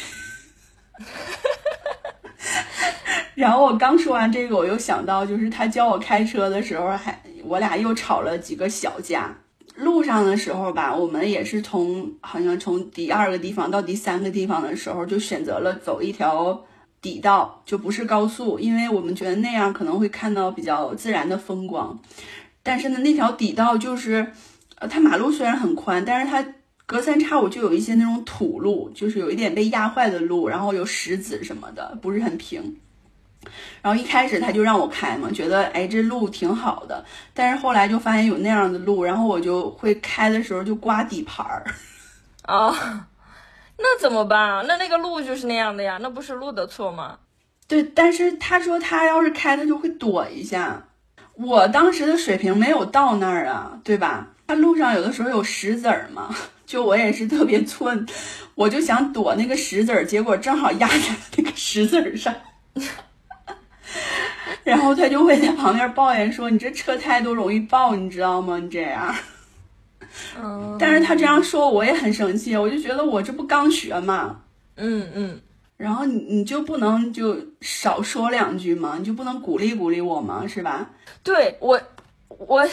[3.35, 9.35] 然后我刚说完这个，我又想到，就是他教我开车的时候，还我俩又吵了几个小架。
[9.75, 16.65] 路上的时候吧，我们也是从好像从第二个地方到第三个地方的时候，就选择了走一条。
[17.01, 21.99] 底道就不是高速，因为我们觉得那样可能会看到比较自然的风光。
[22.61, 24.31] 但是呢，那条底道就是，
[24.75, 26.45] 呃，它马路虽然很宽，但是它
[26.91, 32.75] 隔三差五就有一些那种土路，就是有一点被压坏的路，然后有石子什么的，不是很平。
[33.81, 41.63] 然后一开始他就让我开嘛，觉得哎这路挺好的，但是后来就发现有那样的路，然后我就会开的时候就刮底盘儿
[42.41, 43.07] 啊。
[43.79, 44.61] 那怎么办啊？
[44.67, 47.19] 那那个路就是那样的呀，那不是路的错吗？
[47.69, 50.87] 对，但是他说他要是开，他就会躲一下。
[51.35, 54.27] 我当时的水平没有到那儿啊，对吧？
[54.45, 56.29] 他路上有的时候有石子儿嘛，
[56.71, 58.07] 就我也是特别 寸，
[58.55, 62.33] 我就想躲那个石子儿，结果正好压在那个石子儿上，
[64.63, 68.57] 然后他就会在旁边抱怨说：“你这车胎都容易爆，你知道吗？
[68.57, 69.13] 你这样。”
[70.41, 74.39] 嗯，但是他这样说我也很生气，我就觉得我这不刚学嘛，
[74.77, 75.41] 嗯嗯，
[75.75, 78.95] 然后你你就不能就少说两句吗？
[78.97, 80.47] 你就不能鼓励鼓励我吗？
[80.47, 80.89] 是吧？
[81.21, 81.81] 对我，
[82.29, 82.65] 我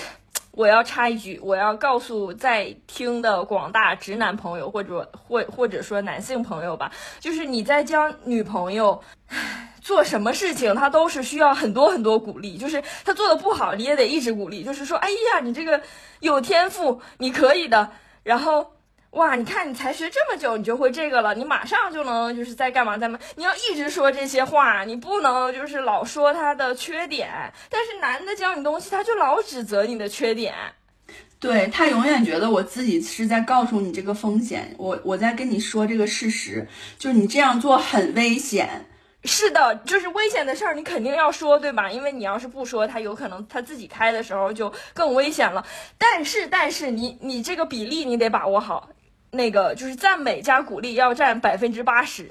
[0.59, 6.91] 我要插一句，我要告诉在听的广大直男朋友或者或或者说男性朋友吧，
[7.21, 9.01] 就是你在交女朋友。
[9.81, 12.59] 做什么事情，他都是需要很多很多鼓励。
[12.59, 14.65] 就是他做的不好，你也得一直鼓励。
[14.65, 15.81] 就是说，哎呀，你这个
[16.19, 17.89] 有天赋，你可以的。
[18.25, 18.73] 然后，
[19.19, 23.19] 哇，你看你才学这么久，你就会这个了，你马上就能就是在干嘛在嘛。
[23.35, 27.29] 你要一直说这些话，你不能就是老说他的缺点。
[27.69, 30.55] 但是男的教你东西，他就老指责你的缺点。
[31.41, 38.87] 对他永远觉得我自己是在告诉你这个风险，我我在跟你说这个事实，就是你这样做很危险。
[39.25, 41.91] 是的，就是危险的事儿，你肯定要说，对吧？
[41.91, 45.67] 因为你要是不说，他有可能他自己开的时候就更危险了。
[45.99, 48.89] 但是，但是你你这个比例你得把握好，
[49.31, 52.31] 那个就是赞美加鼓励要占百分之八十。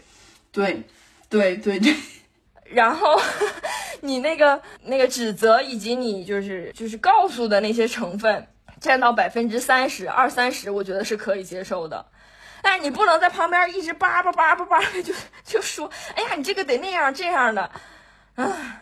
[0.51, 0.83] 对，
[1.29, 1.95] 对对对。
[2.69, 3.19] 然后
[4.01, 8.45] 你那个那个指责以及你就是就是告诉的那些成分
[8.81, 12.05] 占到百分之三十二三十，我觉得是可以接受的。
[12.61, 15.13] 但你不能在旁边一直叭叭叭叭叭就
[15.45, 17.71] 就说，哎呀，你这个得那样这样的，
[18.35, 18.81] 啊，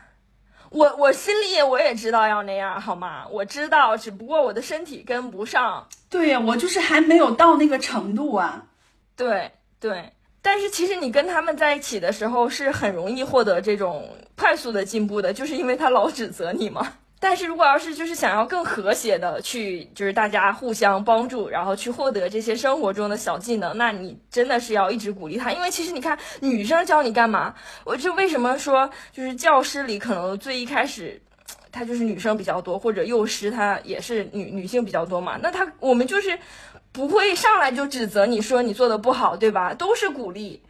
[0.76, 3.26] 我我心里我也知道要那样，好吗？
[3.32, 5.88] 我知道，只不过我的身体跟不上。
[6.10, 8.66] 对呀，我就是还没有到那个程度啊。
[9.16, 10.12] 对对，
[10.42, 16.98] 但是其实你跟他们在一起的时候是很容易获得这种快速的进步的，就是因为他老指责你嘛。
[17.20, 27.56] 但是如果要是就是想要更和谐的去，就是大家互相帮助，然后去获得这些生活中的小技能，那你真的是要一直鼓励他，因为其实你看女生教你干嘛？
[27.84, 31.20] 我就为什么说就是教师里可能最一开始，
[31.72, 35.40] 他就是女生比较多，或者幼师他也是女女性比较多嘛？
[35.42, 36.38] 那他我们就是
[36.92, 39.74] 不会上来就指责你说你做的不好，对吧？
[39.74, 40.62] 都是鼓励，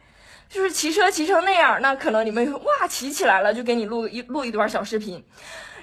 [0.48, 5.22] 就是骑车骑成那样，那可能你们哇骑起来了，就给你录一录一段小视频。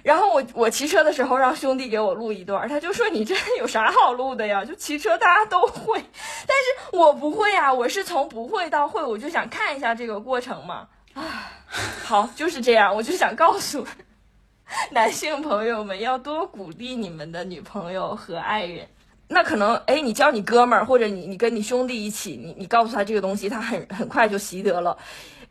[0.03, 4.63] 然后我我骑车的时候让兄弟给我录一段，他就说你这有啥好录的呀？
[4.63, 6.03] 就骑车大家都会，
[6.45, 10.87] 但是我不会啊，我是从不会到会，我就想看一下这个过程嘛。
[11.13, 11.51] 啊，
[12.03, 13.87] 好，就是这样，我就想告诉
[14.91, 18.85] 男性朋友们要多鼓励你们的女朋友和爱人。
[19.29, 24.97] 那可能哎，你教你哥们儿或者你你跟你兄弟一起，你你告诉他这个东西，他很很快就习得了。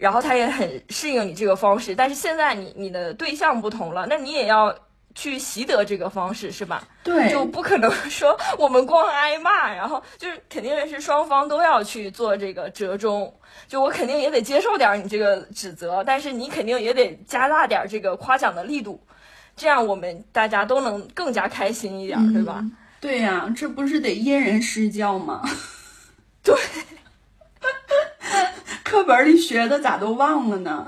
[0.03, 4.75] 然后他也很适应你这个方式，但是现在你你的对象不同了，那你也要
[5.15, 6.83] 去习得这个方式，是吧？
[7.05, 13.33] 对，就不可能说我们光挨骂，然后就是肯定是双方都要去做这个折中。
[13.69, 19.01] 就我肯定也得接受点你这个指责，但是你肯定也得加大点这个夸奖的力度，
[19.55, 22.61] 这样我们大家都能更加开心一点，对吧？
[23.01, 25.43] 对呀，这不是得因人施教吗？
[26.43, 26.57] 对。
[28.85, 30.87] 课本里学的咋都忘了呢？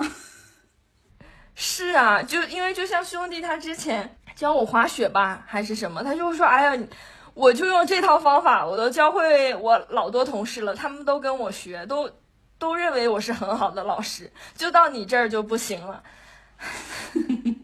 [1.55, 6.83] 是啊，就因为就像兄弟他之前教我滑雪吧，还是什么，他就说：“哎呀，
[7.33, 12.11] 我就用这套方法，我都教会我老多同事了，他们都跟我学，都
[12.59, 16.03] 都认为我是很好的老师，就到你这儿就不行了。”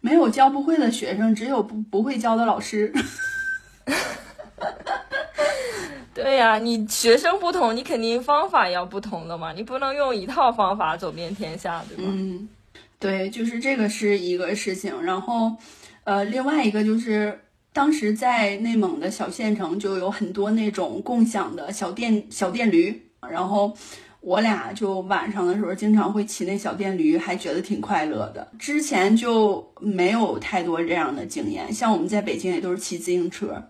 [0.00, 2.92] 没有教不会的学生，只有不不会教的老师。
[6.14, 12.04] 对呀，你学生不同，你肯定方法要不同的嘛，你不能用一套方法走遍天下，对吧？
[12.06, 12.48] 嗯，
[13.00, 15.02] 对，就是这个是一个事情。
[15.02, 15.52] 然后，
[16.04, 17.40] 呃，另外一个就是
[17.72, 23.76] 当时在内蒙的小县城就有很多那种共享的小电小电驴，然后
[24.20, 28.46] 我俩就晚上的时候经常会骑那小电驴，还觉得挺快乐的。
[28.56, 33.64] 之前就没有太多这样的经验，像我们在北京也都是骑自行车，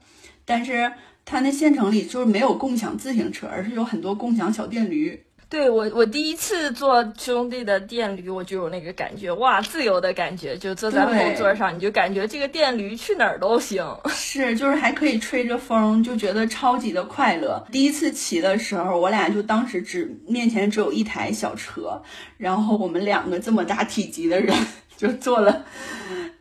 [0.44, 0.92] 但是。
[1.24, 5.20] 他那县城里就是没有共享自行车，而是有很多共享小电驴。
[5.46, 13.86] 对我，我第一次坐兄弟的电驴，我就有那个感觉，哇，自由的感觉，就坐在后座上，你就感觉这个电驴去哪儿都行。
[14.08, 17.64] 是，就是还可以吹着风，就觉得超级的快乐。
[17.70, 22.02] 第一次骑的时候，我俩就当时只面前只有一台小车，
[22.36, 24.52] 然后我们两个这么大体积的人
[24.96, 25.64] 就坐了。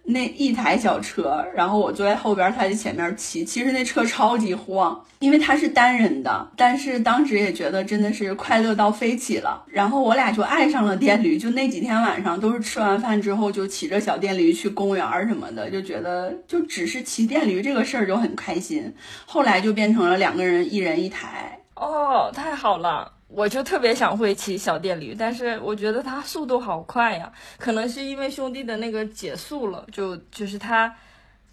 [0.05, 3.45] 那一台小车，然后我坐在后边，他在前面骑。
[3.45, 6.45] 其实那车超级晃，因为他是单人的。
[6.57, 9.63] 但是当时也觉得真的是快乐到飞起了。
[9.67, 18.93] 然后我俩就爱上了电驴，就那几天晚上都是吃完饭之后就骑着小电驴去公园什么的，就觉得就只是骑电驴这个事儿就很开心。
[19.25, 21.57] 后来就变成了两个人一人一台。
[21.77, 23.09] 哦，太好了。
[23.35, 30.95] 我就特别想会骑小电驴，但是我觉得它速度好快呀，可能是因为兄弟的那个减速了，就就是它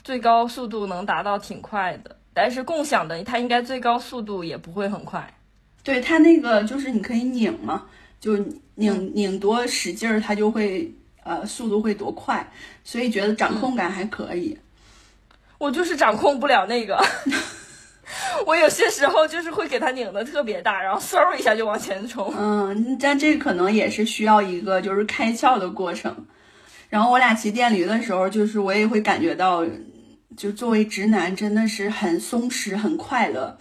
[0.04, 5.32] 最高速度能达到挺快的，但是共享的它应该最高速度也不会很快。
[5.82, 7.86] 对它那个就是你可以拧嘛，
[8.20, 8.36] 就
[8.74, 10.92] 拧拧多使劲儿，它就会
[11.24, 12.46] 呃速度会多快，
[12.84, 14.58] 所以觉得掌控感还可以。
[15.56, 17.02] 我就是掌控不了那个。
[18.46, 22.32] 我有些时候就是会给它拧的特别大，然后嗖一下就往前冲。
[22.38, 26.26] 嗯，但这可能也是需要一个就是开窍的过程。
[26.88, 29.64] 然后我俩骑电驴的时候，就是我也会感觉到，
[30.36, 33.56] 就作为直男真的是很松弛、很快乐。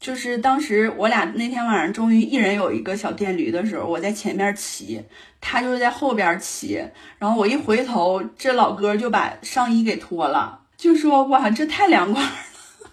[0.00, 5.02] 就是当时我俩那天晚上终于一人有一个小电驴的时候，我在前面骑，
[5.40, 6.80] 他就是在后边骑。
[7.18, 12.30] 然后我一回头，这老哥就把上衣给脱了，就说：“哇，这太凉快了。”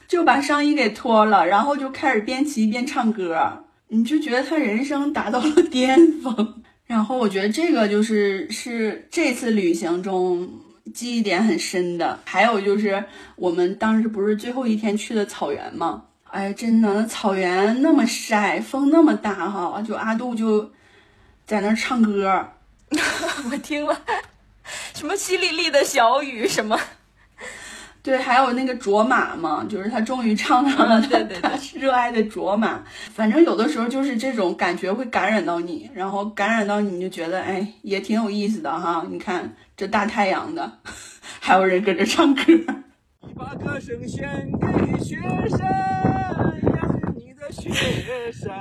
[0.07, 6.61] 就把上衣给脱了，然后就开始边骑边唱歌，你就觉得他人生达到了巅峰。
[6.85, 10.47] 然后我觉得这个就是是这次旅行中
[10.93, 12.19] 记忆点很深的。
[12.25, 13.03] 还有就是
[13.35, 16.03] 我们当时不是最后一天去的草原吗？
[16.25, 20.71] 哎，真的，那草原那么晒，风那么大哈，就阿杜就
[21.47, 22.49] 在那唱歌，
[23.49, 23.99] 我听了
[24.93, 26.79] 什么淅沥沥的小雨什么。
[28.05, 32.83] 对，还有那个卓玛嘛，就是他终于唱上了他他 热爱的卓玛。
[33.11, 39.03] 反正有的时候就是这种感觉会感染到你，然后感染到你，你就觉得哎，也挺有意思的哈。
[39.09, 40.71] 你看这大太阳的，
[41.41, 42.43] 还有人搁这唱歌。
[43.21, 44.29] 你把歌声献
[44.61, 45.17] 给雪
[45.49, 45.59] 山，
[46.61, 47.71] 养育你的雪
[48.31, 48.53] 山；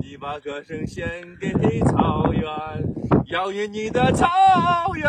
[0.00, 1.06] 你把歌声献
[1.38, 2.42] 给草原，
[3.26, 4.26] 养育你的草
[4.94, 5.06] 原。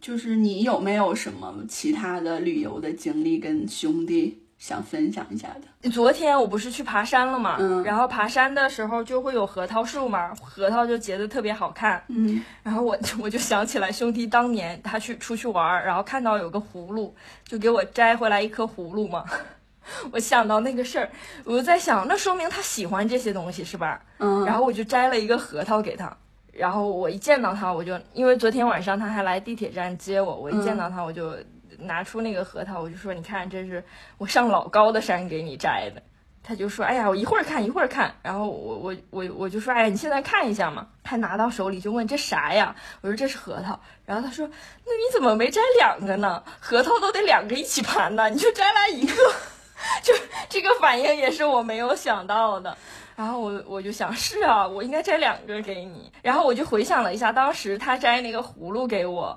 [0.00, 5.48] 就是你有没有什么其他的旅游的经历跟兄弟想分享一下
[5.82, 5.90] 的？
[5.90, 19.24] 昨天我不是去爬山了嘛，嗯，然后爬山的时候就会有核桃树嘛，核桃就结的特别好看，嗯， 然后我我就想起来兄弟当年他去出去玩，然后看到有个葫芦，就给我摘回来一颗葫芦嘛，
[20.12, 21.08] 我想到那个事儿，
[21.44, 24.00] 我就在想，那说明他喜欢这些东西是吧？
[24.18, 26.16] 嗯，然后我就摘了一个核桃给他。
[26.58, 31.34] 然后我一见到他，我就因为昨天晚上他还来地铁站接我，我一见到他我就
[31.78, 33.84] 拿出那个核桃，我就说：“你看，这是
[34.18, 36.02] 我上老高的山给你摘的。”
[36.42, 44.48] 他就说：“哎呀，我一会儿看，一会儿看。”然后我我我我就说：“哎呀，你现在看一下嘛。”他拿到手里就问：“这啥呀？”我说：“这是核桃。”然后他说
[44.84, 46.42] ：“那你怎么没摘两个呢？
[46.58, 49.14] 核桃都得两个一起盘呢，你就摘来一个。
[50.02, 50.12] ”就
[50.48, 52.76] 这个反应也是我没有想到的。
[53.18, 56.12] 然后我我就想是啊，我应该摘两个给你。
[56.22, 59.36] 然后我就回想了一下，当时他摘那个葫芦给我，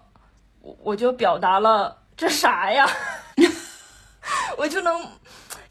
[0.61, 2.87] 我我就表达了这啥呀？
[4.55, 5.01] 我就能，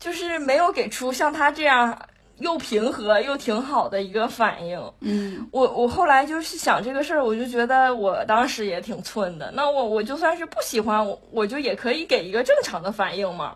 [0.01, 1.97] 就是没有给出像他这样
[2.39, 4.93] 又平和又挺好的一个反应。
[5.03, 9.53] 嗯，我我后来就是想这个事儿，我就觉得我当时也挺寸的。
[9.53, 13.55] 那我我就算是不喜欢我，我就也可以给一个正常的反应嘛。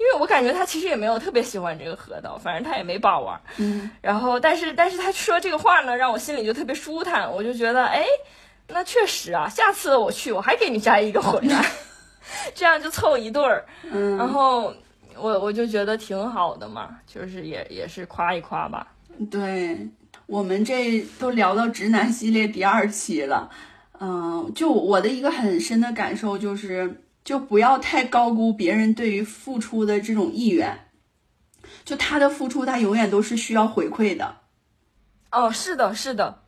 [0.00, 3.38] 因为我感觉他其实也没有特别喜欢这个核桃，反正他也没把玩。
[3.58, 8.06] 嗯，然后但是但是他说这个话呢，让我心里就特别舒坦，我就觉得哎，
[8.68, 11.62] 那确实啊，下次我去我还给你摘一个回来，
[12.54, 13.66] 这样就凑一对儿。
[13.82, 14.72] 嗯，然后
[15.18, 18.86] 我我就觉得挺好的嘛，就是也也是夸一夸吧。
[19.30, 19.86] 对
[20.24, 23.50] 我们这都聊到直男系列第二期了。
[24.00, 30.86] 嗯，就我的一个很深的感受就是，就不要太高估别人对于付出的这种意愿。
[31.84, 34.36] 就他的付出，他永远都是需要回馈的。
[35.30, 36.42] 哦，是的，是的。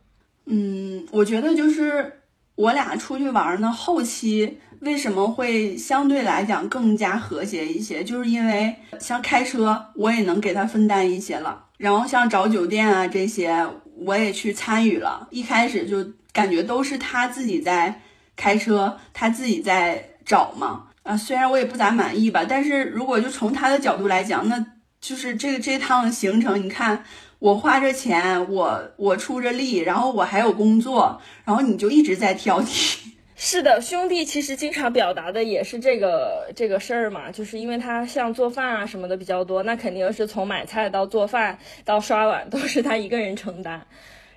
[0.45, 2.21] 嗯，我觉得就是
[2.55, 8.03] 我俩出去玩呢，后期为什么会相对来讲更加和谐一些？
[8.03, 11.67] 就是因为像开车，我也能给他分担一些了。
[11.77, 13.65] 然后像找酒店啊这些，
[13.95, 15.27] 我也去参与了。
[15.31, 18.01] 一开始就感觉都是他自己在
[18.35, 20.85] 开车，他自己在找嘛。
[21.03, 24.65] 啊，虽然我也不咋满意吧，但是如果就从他的角度来讲，那
[25.01, 27.03] 就是这个这趟行程，你看。
[27.39, 32.99] 我花着钱，我我出着力，然后我还有工作，然后你就一直在挑剔。
[33.35, 43.85] 是的，兄弟其实经常表达的也是这个这个事儿嘛，就是因为他像做饭啊什么的比较多，那肯定是从买菜到做饭到刷碗都是他一个人承担，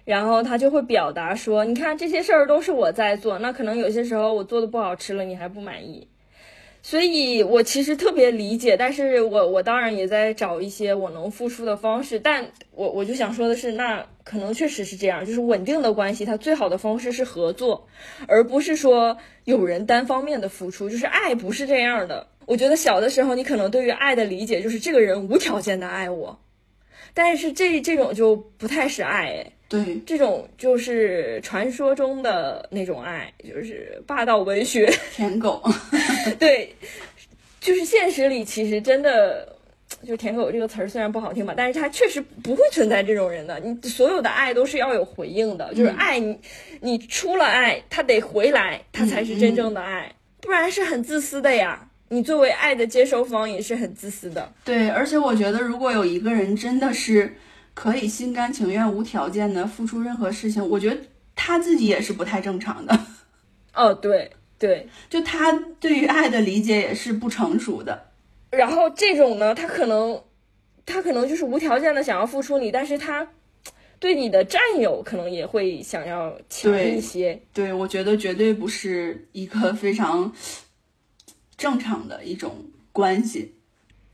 [0.07, 6.07] 然后他就会表达说，你看这些事儿都是我在做，那可能有些时候我做的不好吃了，你还不满意。
[6.81, 17.89] 所以，我其实特别理解，但是我我当然也在找一些我能付出的方式，但我我就想说的是，那可能确实是这样，就是稳定的关系，它最好的方式是合作，
[18.29, 22.29] 而不是说有人单方面的付出，就是爱不是这样的。
[22.47, 26.39] 我觉得小的时候，你可能对于爱的理解就是这个人无条件的爱我，
[27.13, 35.61] 但是这这种就不太是爱，对，这种就是传说中的那种爱，就是霸道文学 舔狗。
[36.39, 36.73] 对，
[37.61, 39.57] 就是现实里其实真的，
[40.07, 43.59] 就舔狗这个词儿虽然不好听吧，但是它确实不会存在这种人的。
[43.59, 46.39] 你所有的爱都是要有回应的，就是爱你，
[46.81, 51.89] 你出了爱，他得回来，他才是真正的爱，不然是很自私的呀。
[52.11, 54.53] 你作为爱的接收方也是很自私的。
[54.64, 57.37] 对，而且我觉得如果有一个人真的是。
[57.77, 60.99] 可以心甘情愿、无条件的付出任何事情，我觉得
[61.35, 62.99] 他自己也是不太正常的。
[63.74, 68.11] 哦，对对，就他对于爱的理解也是不成熟的。
[68.51, 70.18] 然后这种呢，他可能
[70.87, 73.29] 他可能就是无条件的想要付出你，但是他
[73.99, 77.39] 对你的占有可能也会想要强一些。
[77.53, 80.33] 对，我觉得绝对不是一个非常
[81.59, 83.56] 正常的一种关系。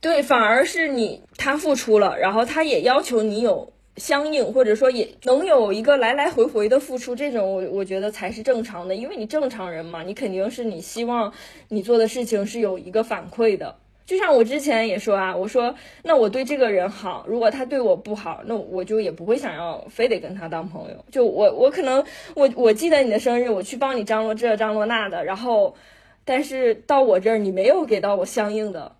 [0.03, 11.33] 对，反而是你他付出了，然后他也要求你有相应，或者说也能有一个来来回回的付出，这种我我觉得才是正常的，因为你正常人嘛，你肯定是你希望
[11.69, 13.77] 你做的事情是有一个反馈的。
[14.05, 21.05] 就像我之前也说啊，我说那我对这个人好，如果他对我不好，那我就也不会想要非得跟他当朋友。
[21.13, 25.77] 就我我可能我我记得你的生日，我去帮你张罗这张罗那的，然后
[26.25, 28.97] 但是到我这儿你没有给到我相应的。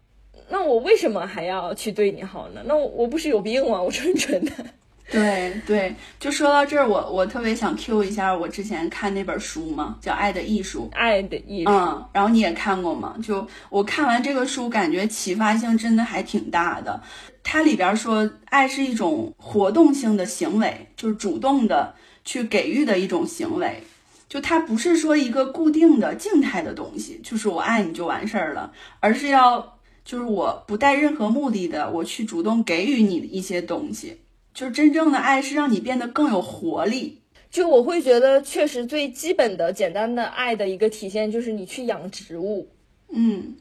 [0.53, 2.61] 那我为什么还要去对你好呢？
[2.67, 3.81] 那我我不是有病吗？
[3.81, 4.53] 我纯纯的。
[5.11, 10.91] 对对，就说到这儿，我我特别想 Q 一下我之前看那本书嘛，叫《爱的艺术》。
[10.95, 11.71] 爱的艺术。
[11.71, 13.17] 嗯，然后你也看过吗？
[13.23, 17.01] 就我看完这个书，感觉启发性真的还挺大的。
[17.43, 21.95] 它里边说，爱是一种活动性的行为，就是主动的
[22.27, 23.83] 去给予的一种行为。
[24.29, 29.72] 就它不是说一个固定的静态的东西，就是我爱你就完事儿了，而是要。
[30.05, 34.19] 就是我不带任何目的的，我去主动给予你一些东西，
[34.53, 37.21] 就是真正的爱是让你变得更有活力。
[37.51, 42.67] 就我会觉得，确实最基本的、简单的爱的一个体现，就是你去养植物，
[43.11, 43.55] 嗯，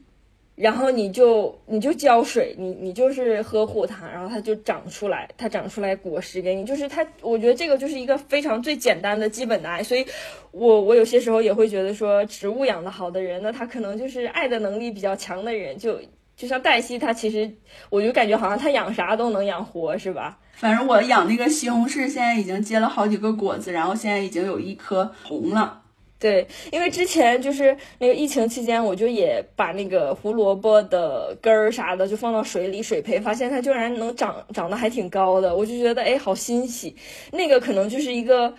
[0.56, 7.06] 然后你就你就浇水，你你就是呵护它，然后它就长出来，它长出来果实给你，就是它。
[7.20, 9.82] 我觉得这个就是一个非常最简单的基本的爱。
[9.82, 10.04] 所以，
[10.50, 16.00] 我我有些时候也会觉得说，植物养得好的人，那他可能就是爱的能力比较强的人，就。
[16.42, 17.48] 就像黛西，她其实
[17.88, 20.36] 我就感觉好像她养啥都能养活，是吧？
[20.54, 25.82] 反正我养那个西红柿，现在已经结了好几个果子，然后现在已经有一颗红了。
[26.18, 36.96] 对，因为之前就是那个疫情期间，我就也把那个胡萝卜的根儿啥的就放到水里水培，发现它居然能长长得还挺高的，我就觉得哎，好欣喜。
[37.30, 38.52] 那个可能就是一个，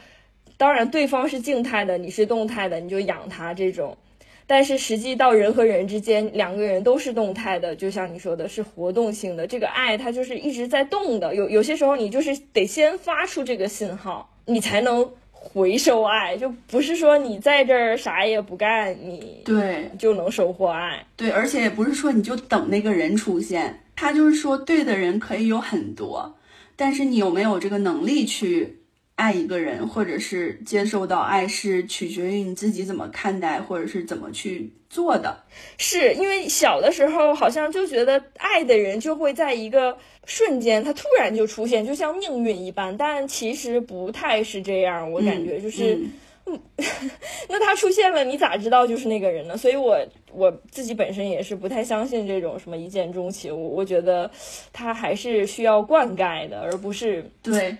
[0.55, 3.97] 当然对方是静态的，你是动态的，你就养它这种。
[4.45, 9.47] 但是实际到人和人之间，两个人都是动态的，就像你说的，是活动性的。
[9.47, 11.33] 这个爱它就是一直在动的。
[11.33, 16.35] 有有些时候你就是得先发出这个信号，你才能回收爱。
[16.37, 21.05] 就不是说你在这儿啥也不干，你对就能收获爱。
[21.15, 26.35] 对，而且也不是说你就等那个人出现，他就是说对的人可以有很多，
[26.75, 28.79] 但是你有没有这个能力去？
[29.15, 35.43] 爱一个人，或者是接受到爱，是取决于你自己怎么看待，或者是怎么去做的。
[35.77, 39.95] 是因为小的时候好像就觉得爱的人就会在一个
[40.25, 42.95] 瞬间，他突然就出现，就像命运一般。
[42.97, 45.99] 但其实不太是这样，我感觉就是，
[46.45, 46.59] 嗯，
[47.47, 49.57] 那他他出现了，你咋知道就是那个人呢？
[49.57, 49.97] 所以我
[50.31, 54.29] 我自己本身也是不太相信这种什么一见钟情，我我觉得
[54.71, 57.75] 他还是需要灌溉的，而不是对。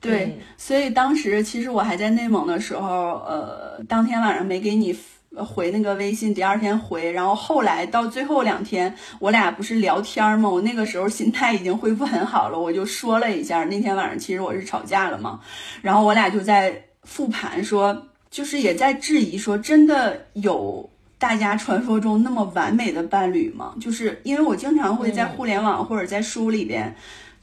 [0.00, 4.96] 对，所以当时其实我还在内蒙的时候，呃，当天晚上没给你
[5.36, 10.48] 回那个微信，第二天回，然后后来到最后两天，我俩不是聊天吗？
[10.48, 15.40] 我那个时候心态已经恢复很好了，我就说了一下那天晚上其实我是吵架了嘛，
[15.82, 20.88] 然后我俩就在复盘说，就是也在质疑说，真的有
[21.18, 23.74] 大家传说中那么完美的伴侣吗？
[23.80, 26.94] 就是因为我经常会在互联网或者在书里边。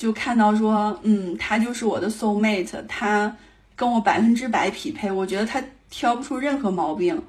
[0.03, 3.33] 就看到说，嗯，他就是我的 soul mate，他
[3.73, 7.23] 跟我百分之百匹配，我觉得他挑不出任何毛病。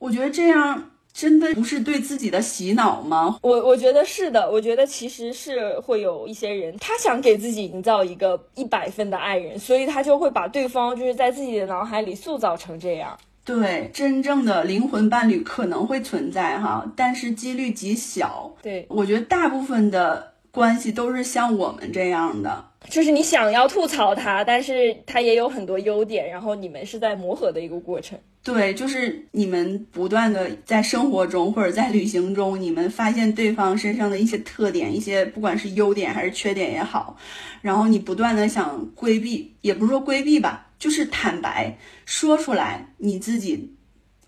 [0.00, 3.38] 我觉得这样真的不是对自己的洗脑吗？
[3.42, 13.16] 我我觉得是的，我觉得其实是会有一些人，他想给自己营造一个一百分的爱人，所以他就会把对方就是在自己的脑海里塑造成这样。
[13.44, 18.50] 对，真正的灵魂伴侣可能会存在哈，但是几率极小。
[18.60, 20.32] 对，我觉得大部分的。
[20.56, 28.18] 关系都是像我们这样的，就是你想要吐槽他，但是他也有很多优点，然后你们是在磨合的一个过程。
[28.42, 37.18] 对，就是你们不断的在生活中或者在旅行中，你们发现对方身上的一些特点，一些不管是优点还是缺点也好，
[37.60, 41.76] 然后你不断的想规避，也不是说规避吧，就是坦白
[42.06, 43.74] 说出来你自己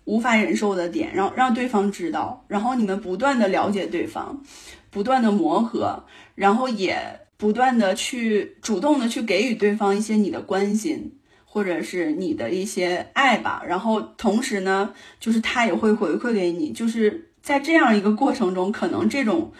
[0.05, 4.43] 无法忍受的点，让让对方知道，然后你们不断的了解对方。
[4.89, 6.03] 不断的磨合，
[6.35, 6.97] 然后也
[7.37, 13.63] 不断的去主动的去给予对方一些你的关心，或者是你的一些爱吧。
[13.67, 19.51] 然后同时呢，就是他也会回馈给你，就是在这样一个过程中，可能这种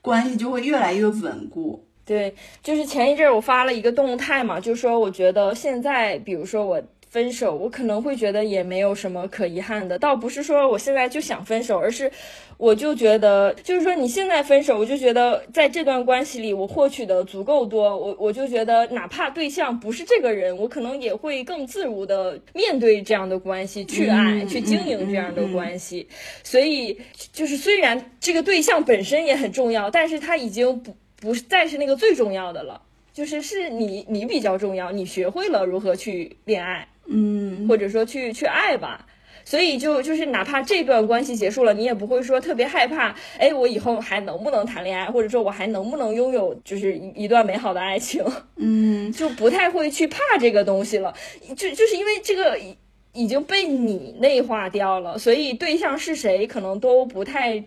[0.00, 1.86] 关系就会越来越稳固。
[2.04, 6.82] 对，就是前一阵我发了一个动态嘛，就说我觉得现在，比如说我。
[7.12, 12.10] 分手，我可能会觉得也没有什么可遗憾的，倒不是说我现在就想分手，而是
[12.56, 26.08] 我就觉得，就是说你现在分手，我就觉得在这段关系里我获取的足够多，我我就觉得哪怕对象不是这个人，我可能也会更自如的面对这样的关系，去爱，去经营这样的关系。
[26.42, 26.98] 所以
[27.30, 32.80] 就是虽然这个对象本身也很重要，但是他已经不不再是那个最重要的了，
[33.12, 36.88] 就是是你你比较重要，你学会了如何去恋爱。
[37.06, 39.06] 嗯，或者说去去爱吧，
[39.44, 43.14] 所以就就是哪怕这段关系结束了，你也不会说特别害怕。
[43.38, 48.24] 哎，我以后还能不能谈恋爱，或者说我还能不能拥有就是一一段美好的爱情？
[48.56, 51.12] 嗯， 就不太会去怕这个东西了。
[51.56, 52.76] 就就是因为这个已
[53.12, 57.64] 已经被你内化掉了，所以对象是谁可能都不太，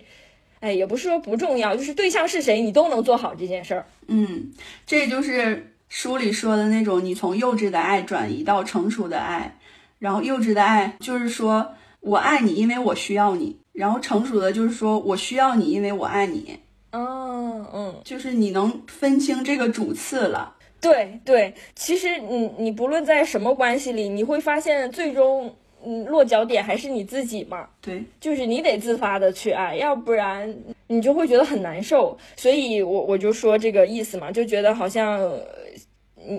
[0.61, 3.85] 哎，也不是说不重要，就是对象是谁你都能做好这件事儿。
[4.07, 4.53] 嗯，
[4.87, 5.71] 这就是。
[5.87, 9.57] 书里说的那种，你从幼稚的爱转移到成熟的爱，
[9.99, 16.59] 然后幼稚的爱就是说我爱你，因为我需要你；然后成熟的就是说我需要你，因为我爱你。
[16.91, 20.55] 嗯嗯，就是你能分清这个主次了。
[20.81, 27.67] 对对，其实你你不论在什么关系里，你会发现最终嗯落脚点还是你自己嘛。
[27.81, 30.55] 对，就是你得自发的去爱，要不然
[30.87, 32.17] 你就会觉得很难受。
[32.35, 35.31] 所以我我就说这个意思嘛，就觉得好像。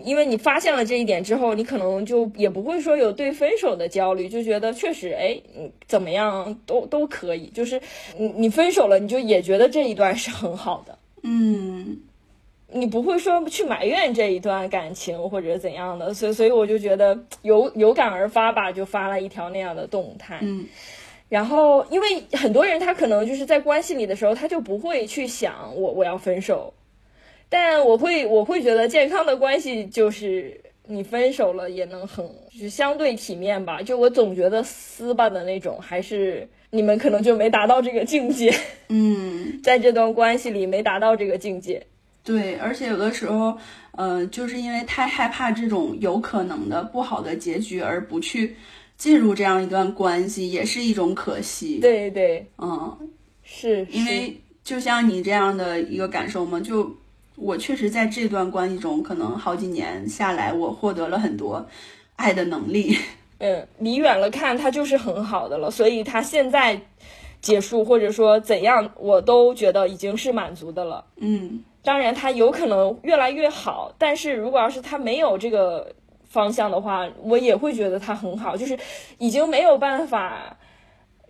[0.05, 5.41] 因为你发现了这一点之后，你可能就也不会说有对分手的焦虑，就觉得确实，哎，
[5.87, 7.47] 怎么样都都可以。
[7.49, 7.81] 就是
[8.19, 11.99] 你你分手了，你就也觉得这一段是很好的，嗯，
[12.73, 16.13] 你不会说去埋怨这一段感情或者怎样的。
[16.13, 20.39] 所以所以我就觉得有有感而发吧，就发了一条那样的动态。
[20.43, 20.67] 嗯，
[21.29, 26.73] 然后因为很多人他可能就是在关系里的时候，他就不会去想我我要分手。
[27.49, 33.81] 但我会，我会觉得健康的关系就是你分手了也能很，就是相对体面吧。
[33.81, 38.53] 就我总觉得撕吧的那种，还是你们可能就没达到这个境界。
[38.91, 41.87] 嗯， 在这段关系里没达到这个境界。
[42.25, 43.57] 对，而且有的时候，
[43.93, 48.57] 呃，就是因为太害怕这种有可能的不好的结局，而不去
[48.97, 51.79] 进入这样一段关系，也是一种可惜。
[51.79, 53.09] 对对，嗯，
[53.45, 56.93] 是因为就像你这样的一个感受嘛，就。
[57.37, 61.67] 我确实在这段关系中，可能好几年下来，我获得了很多
[62.17, 62.97] 爱的能力。
[63.39, 65.71] 嗯，离远了看，他就是很好的了。
[65.71, 66.81] 所以他现在
[67.43, 71.05] 结束或者说怎样，我都觉得已经是满足的了。
[71.17, 75.93] 嗯，当然他有可能越来越好，但是如果要是他没有这个
[76.25, 78.79] 方向的话，我也会觉得他很好，就是
[79.19, 80.57] 已经没有办法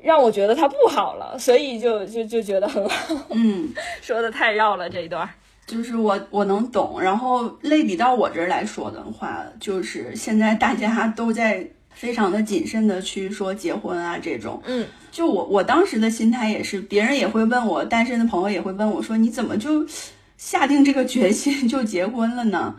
[0.00, 3.16] 让我觉得他不好了，所以就就就觉得很好。
[3.30, 3.68] 嗯，
[4.00, 5.28] 说的太绕了这一段。
[5.66, 14.62] 就是我我能懂，然后类比到我这儿来说的话，就是现在大家都在非常的谨慎的去说结婚啊这种。
[14.64, 19.84] 嗯，就我我当时的心态也是，别人也会问我，单身的朋友也会问我说，你怎么就
[20.36, 22.76] 下定这个决心 就结婚了呢？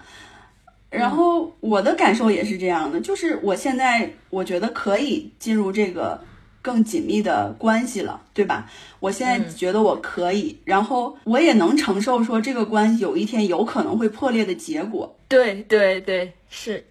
[0.90, 6.22] 然后我的感受也是这样的，就是我现在我觉得可以进入这个
[6.68, 8.70] 更紧密的关系了，对吧？
[8.99, 15.18] 我现在觉得我可以，然后我也能承受说这个关系有一天有可能会破裂的结果。
[15.30, 16.84] 对对对，是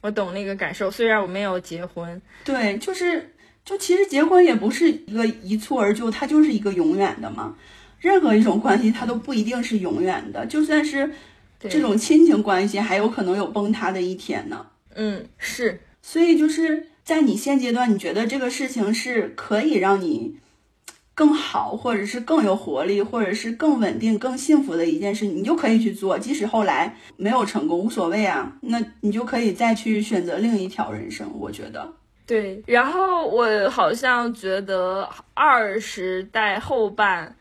[0.00, 0.90] 我懂那个感受。
[0.90, 3.32] 虽然我没有结婚，对，就是
[3.64, 7.54] 就其实结婚也不是一个一蹴而就，它就是一个永远的嘛。
[8.00, 11.08] 任何一种关系它都不一定是永远的，就算是
[11.60, 14.66] 这种亲情关系，还有可能有崩塌的一天呢。
[14.96, 20.36] 嗯，是所以就是在你现阶段，你觉得这个事情是可以让你
[21.12, 26.16] 更好，或者是更有活力，或者是更稳定、更幸福的一件事，你就可以去做。
[26.16, 31.28] 即使后来没有成功，无所谓啊，那你就可以再去选择另一条人生。
[31.36, 31.92] 我觉得，
[32.24, 32.62] 对。
[32.64, 37.34] 然后我好像觉得二十代后半，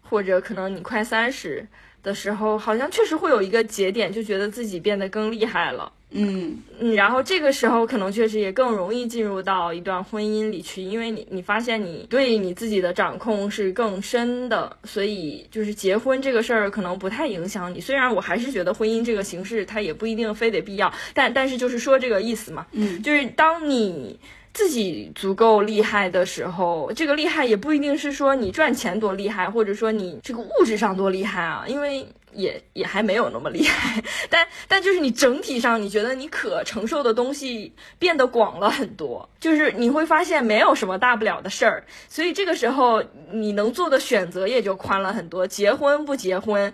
[0.00, 1.68] 或者可能你快三十
[2.02, 5.92] 的时候，好像确实会有一个节点，就觉得自己变得更厉害了。
[6.16, 17.80] 嗯，嗯，然后这个时候可能确实也更容易进入到一段婚姻里去，因为你你发现你对你自己的掌控是更深的，所以就是结婚这个事儿可能不太影响你。
[17.80, 24.18] 虽然我还是觉得婚姻这个形式它也不一定非得必要，但但是就是说这个意思嘛，嗯，就是当你。
[24.56, 34.02] 自己足够厉害的时候，这个厉害也不一定是说你赚钱多厉害，或者说你这个物质上多厉害啊，因为也也还没有那么厉害。
[34.28, 45.46] 但但就是你整体上，你觉得你可承受的东西变得广了很多，就是你会发现没有什么大不了的事儿，所以这个时候你能做的选择也就宽了很多。
[45.46, 46.72] 结婚不结婚，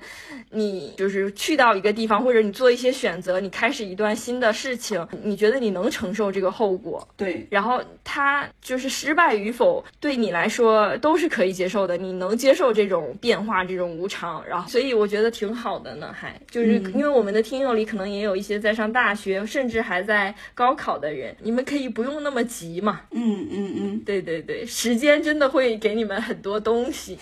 [0.51, 27.19] 你就是去到一个地方，或者你做一些选择，你开始一段新的事情，你觉得你能承受这个后果，对，然后他就是失败与否，对你来说都是可以接受的，你能接受这种变化、这种无常，然后所以我觉得挺好的呢，还就是嗯因为我们的听友里可能也有一些在上大学，甚至还在高考的人，你们可以不用那么急嘛，嗯嗯嗯，对对对，时间真的会给你们很多东西。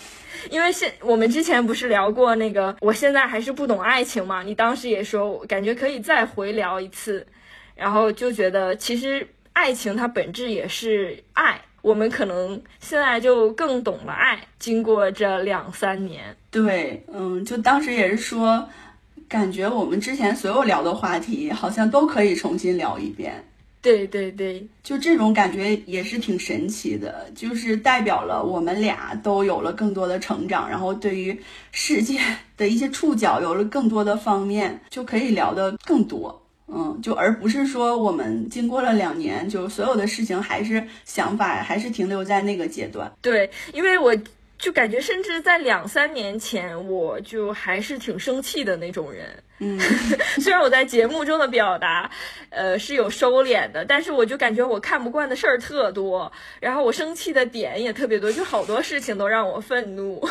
[0.50, 4.42] 因为现我们之前不是聊过那个，我现在还是不懂爱情嘛？
[4.42, 7.26] 你当时也说，感觉可以再回聊一次，
[7.74, 14.38] 然后就觉得其实爱情它本质也是爱，我们可能现在就更懂了爱。
[14.60, 18.68] 经过这两三年，对，嗯，就当时也是说，
[19.28, 23.44] 感觉我们之前所有聊的话题，好像都可以重新聊一遍。
[23.80, 31.38] 对对对，就这种感觉也是挺神奇的，就是代表了我们俩都有了更多的成长，然后对于
[31.70, 32.18] 世界
[32.56, 36.42] 的一些触角有了更多的方面，就可以聊得更多。
[36.66, 43.10] 嗯，就而不是说我们经过了两年，就所有的事情还是想法还是停留在那个阶段。
[43.22, 44.14] 对，因为我
[44.58, 49.26] 就感觉，甚至在两三年前，我就还是挺生气的那种人。
[49.60, 49.78] 嗯，
[50.40, 52.10] 虽然我在节目中的表达，
[52.50, 56.30] 呃，是有收敛的，但是我就感觉我看不惯的事儿特多，
[56.60, 60.28] 然后我生气的点也特别多，就好多事情都让我愤怒。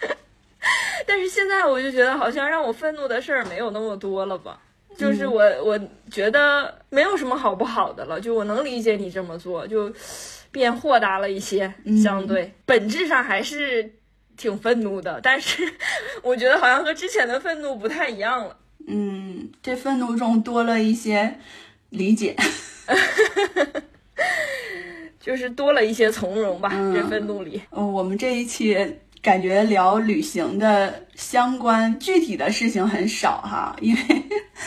[1.06, 4.58] 但是现在我就觉得，好像让我愤怒的事儿没有那么多了吧。
[4.96, 8.20] 就是我，我觉得没有什么好不好的了。
[8.20, 9.90] 就我能理解你这么做，就
[10.52, 11.74] 变豁达了一些。
[12.00, 13.94] 相对本质上还是
[14.36, 15.72] 挺愤怒的，但是
[16.22, 18.56] 我觉得好像和之前的愤怒不太一样了。
[18.86, 21.38] 嗯，这愤怒中多了一些
[21.90, 22.36] 理解，
[25.20, 26.70] 就是多了一些从容吧。
[26.72, 34.00] 嗯这愤怒里，嗯，我们这一期感觉聊旅行的相关具体的事情很少哈，因为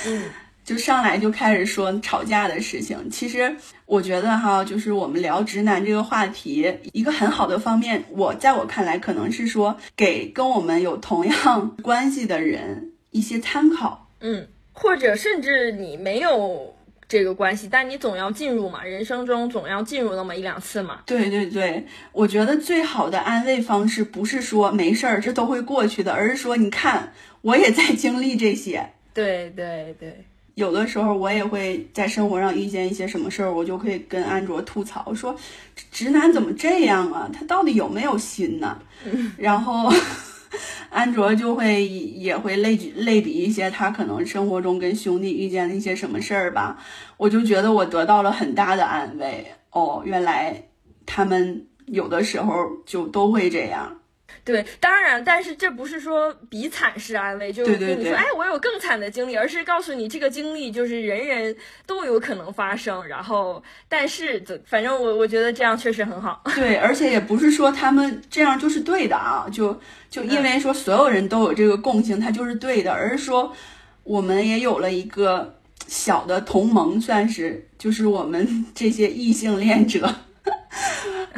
[0.08, 0.24] 嗯，
[0.66, 3.10] 就上来就开始说吵架的事情。
[3.10, 3.56] 其实
[3.86, 14.10] 我觉得哈，就是我们聊直男这个话题，一个很好的方面，我在我看来可能是说给跟我们有同样 关系的人一些参考。
[14.20, 16.76] 嗯，或者甚至你没有
[17.08, 21.02] 这个关系，但你总要进入嘛，人生中总要进入那么一两次嘛。
[21.06, 28.90] 对对对，我觉得最好的安慰方式不是说没事儿，这都会过去的，而是说你看，我也在经历这些。
[29.14, 30.26] 对对对，
[30.56, 35.36] 有的时候我也会在生活上遇见一些什么事儿，我就可以跟安卓吐槽说，
[35.92, 37.30] 直男怎么这样啊？
[37.32, 38.80] 他到底有没有心呢？
[39.38, 39.94] 然后
[40.90, 46.82] 安卓就会也会类举类比一些他可能生活中跟兄弟遇见的一些什么事儿吧，
[47.18, 49.46] 我就觉得我得到了很大的安慰。
[49.72, 50.64] 哦，原来
[51.06, 52.54] 他们有的时候
[52.86, 54.00] 就都会这样。
[54.46, 61.56] 对，当然，但是这不是说比惨式安慰，就对对对跟你说，哎，我有更惨的经历，而是告诉你这个经历就是人人
[61.88, 63.04] 都有可能发生。
[63.08, 66.44] 然后，但是，反正我我觉得这样确实很好。
[66.54, 69.82] 对，而且也不是说他们这样就是对的啊，就
[70.12, 73.52] 就因为说所有人都有这个共性，它就是对的，而是说
[74.04, 75.56] 我们也有了一个
[75.88, 80.08] 小的同盟，算是就是我们这些异性恋者。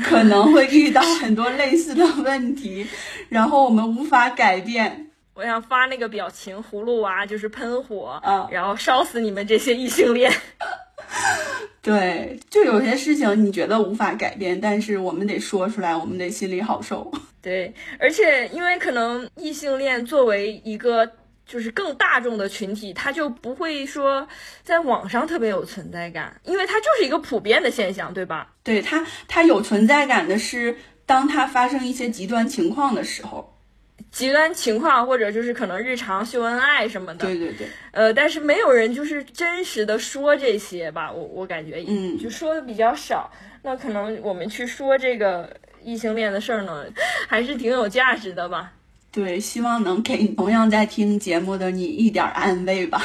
[0.03, 2.85] 可能会遇到很多类似的问题，
[3.29, 5.07] 然后我们无法改变。
[5.34, 10.31] 我想发那个表情，葫芦娃就是喷火，嗯，然后烧死你们这些异性恋。
[11.81, 17.11] 对，就有些事情你觉得无法改变，但是我们得说出来，我们得心里好受。
[17.41, 21.09] 对，而且因为可能异性恋作为一个。
[21.48, 24.28] 就是更大众的群体，他就不会说
[24.64, 28.53] 在网上特别有存在感，因为它就是一个普遍的现象，对吧？
[28.64, 30.76] 对他，他有存在感的是
[31.06, 33.57] 当他发生一些极端情况的时候，
[34.11, 37.26] 极端情况或者就是可能日常秀恩爱什么的。
[37.26, 37.68] 对对对。
[37.91, 41.10] 呃，但是没有人就是真实的说这些吧？
[41.11, 43.32] 我我感觉，嗯，就说的比较少。
[43.64, 46.86] 那可能我们去说这个异性恋的事儿呢，
[47.28, 48.74] 还是挺有价值的吧。
[49.18, 53.02] 对，希望能给同样在听节目的你一点安慰吧。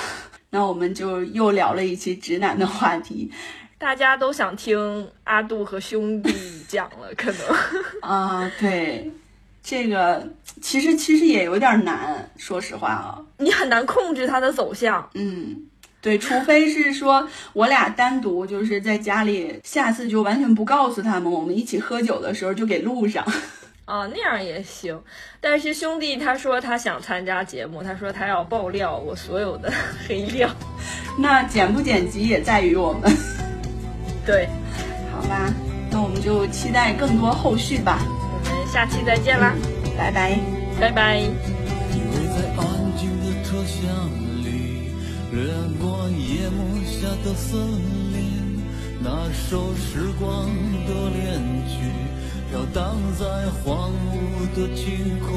[0.51, 3.31] 那我们就又聊了一期直男的话题，
[3.79, 6.31] 大家都想听阿杜和兄弟
[6.69, 7.41] 讲了，可能
[8.07, 9.11] 啊，对，
[9.63, 10.29] 这个
[10.61, 15.09] 其实其实也有点难，说实话啊，你很难控制它的走向。
[15.15, 15.63] 嗯，
[16.03, 23.25] 对，除非是说我俩单独就是在家里，下次就完全不告诉他们，我们一起喝酒的时候就给录上。
[23.85, 25.03] 啊，那样也行，
[25.41, 29.73] 但是兄弟他说他想参加节目，他说他要爆料我所有的
[30.07, 30.49] 黑料，
[31.19, 33.13] 那剪不剪辑也在于我们。
[34.25, 34.49] 对，
[35.13, 35.53] 好吧，
[35.91, 37.99] 那我们就期待更多后续吧。
[38.45, 39.53] 我们下期再见啦，
[39.99, 40.39] 拜拜，
[40.81, 41.23] 拜拜。
[52.53, 53.25] 飘荡在
[53.65, 55.33] 荒芜的天空，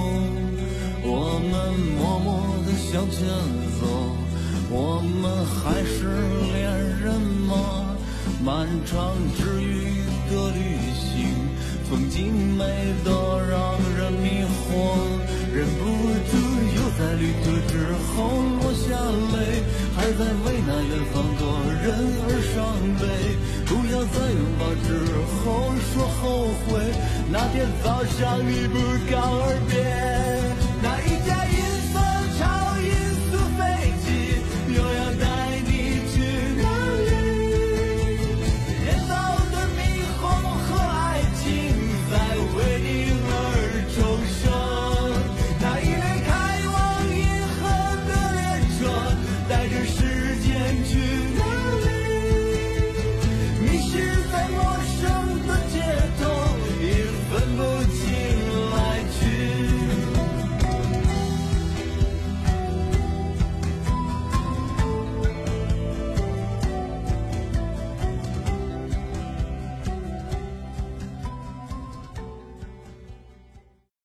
[1.02, 3.26] 我们默默地向前
[3.80, 3.88] 走，
[4.70, 6.12] 我们还是
[6.52, 6.68] 恋
[7.00, 7.16] 人
[7.48, 7.96] 吗？
[8.44, 10.60] 漫长治愈的旅
[11.00, 11.32] 行，
[11.90, 12.66] 风景美
[13.06, 13.10] 得
[13.48, 14.76] 让人迷惑，
[15.56, 15.88] 忍不
[16.28, 16.36] 住
[16.76, 18.92] 又在旅途之后落下
[19.32, 19.64] 泪，
[20.14, 21.42] 在为那远方的
[21.84, 21.86] 人
[22.24, 22.56] 而伤
[23.00, 23.04] 悲。
[23.66, 24.88] 不要在拥抱之
[25.42, 25.44] 后
[25.92, 26.24] 说后
[26.66, 26.68] 悔，
[27.32, 28.78] 那天早上你不
[29.12, 29.74] 告而别。
[30.84, 31.15] 那一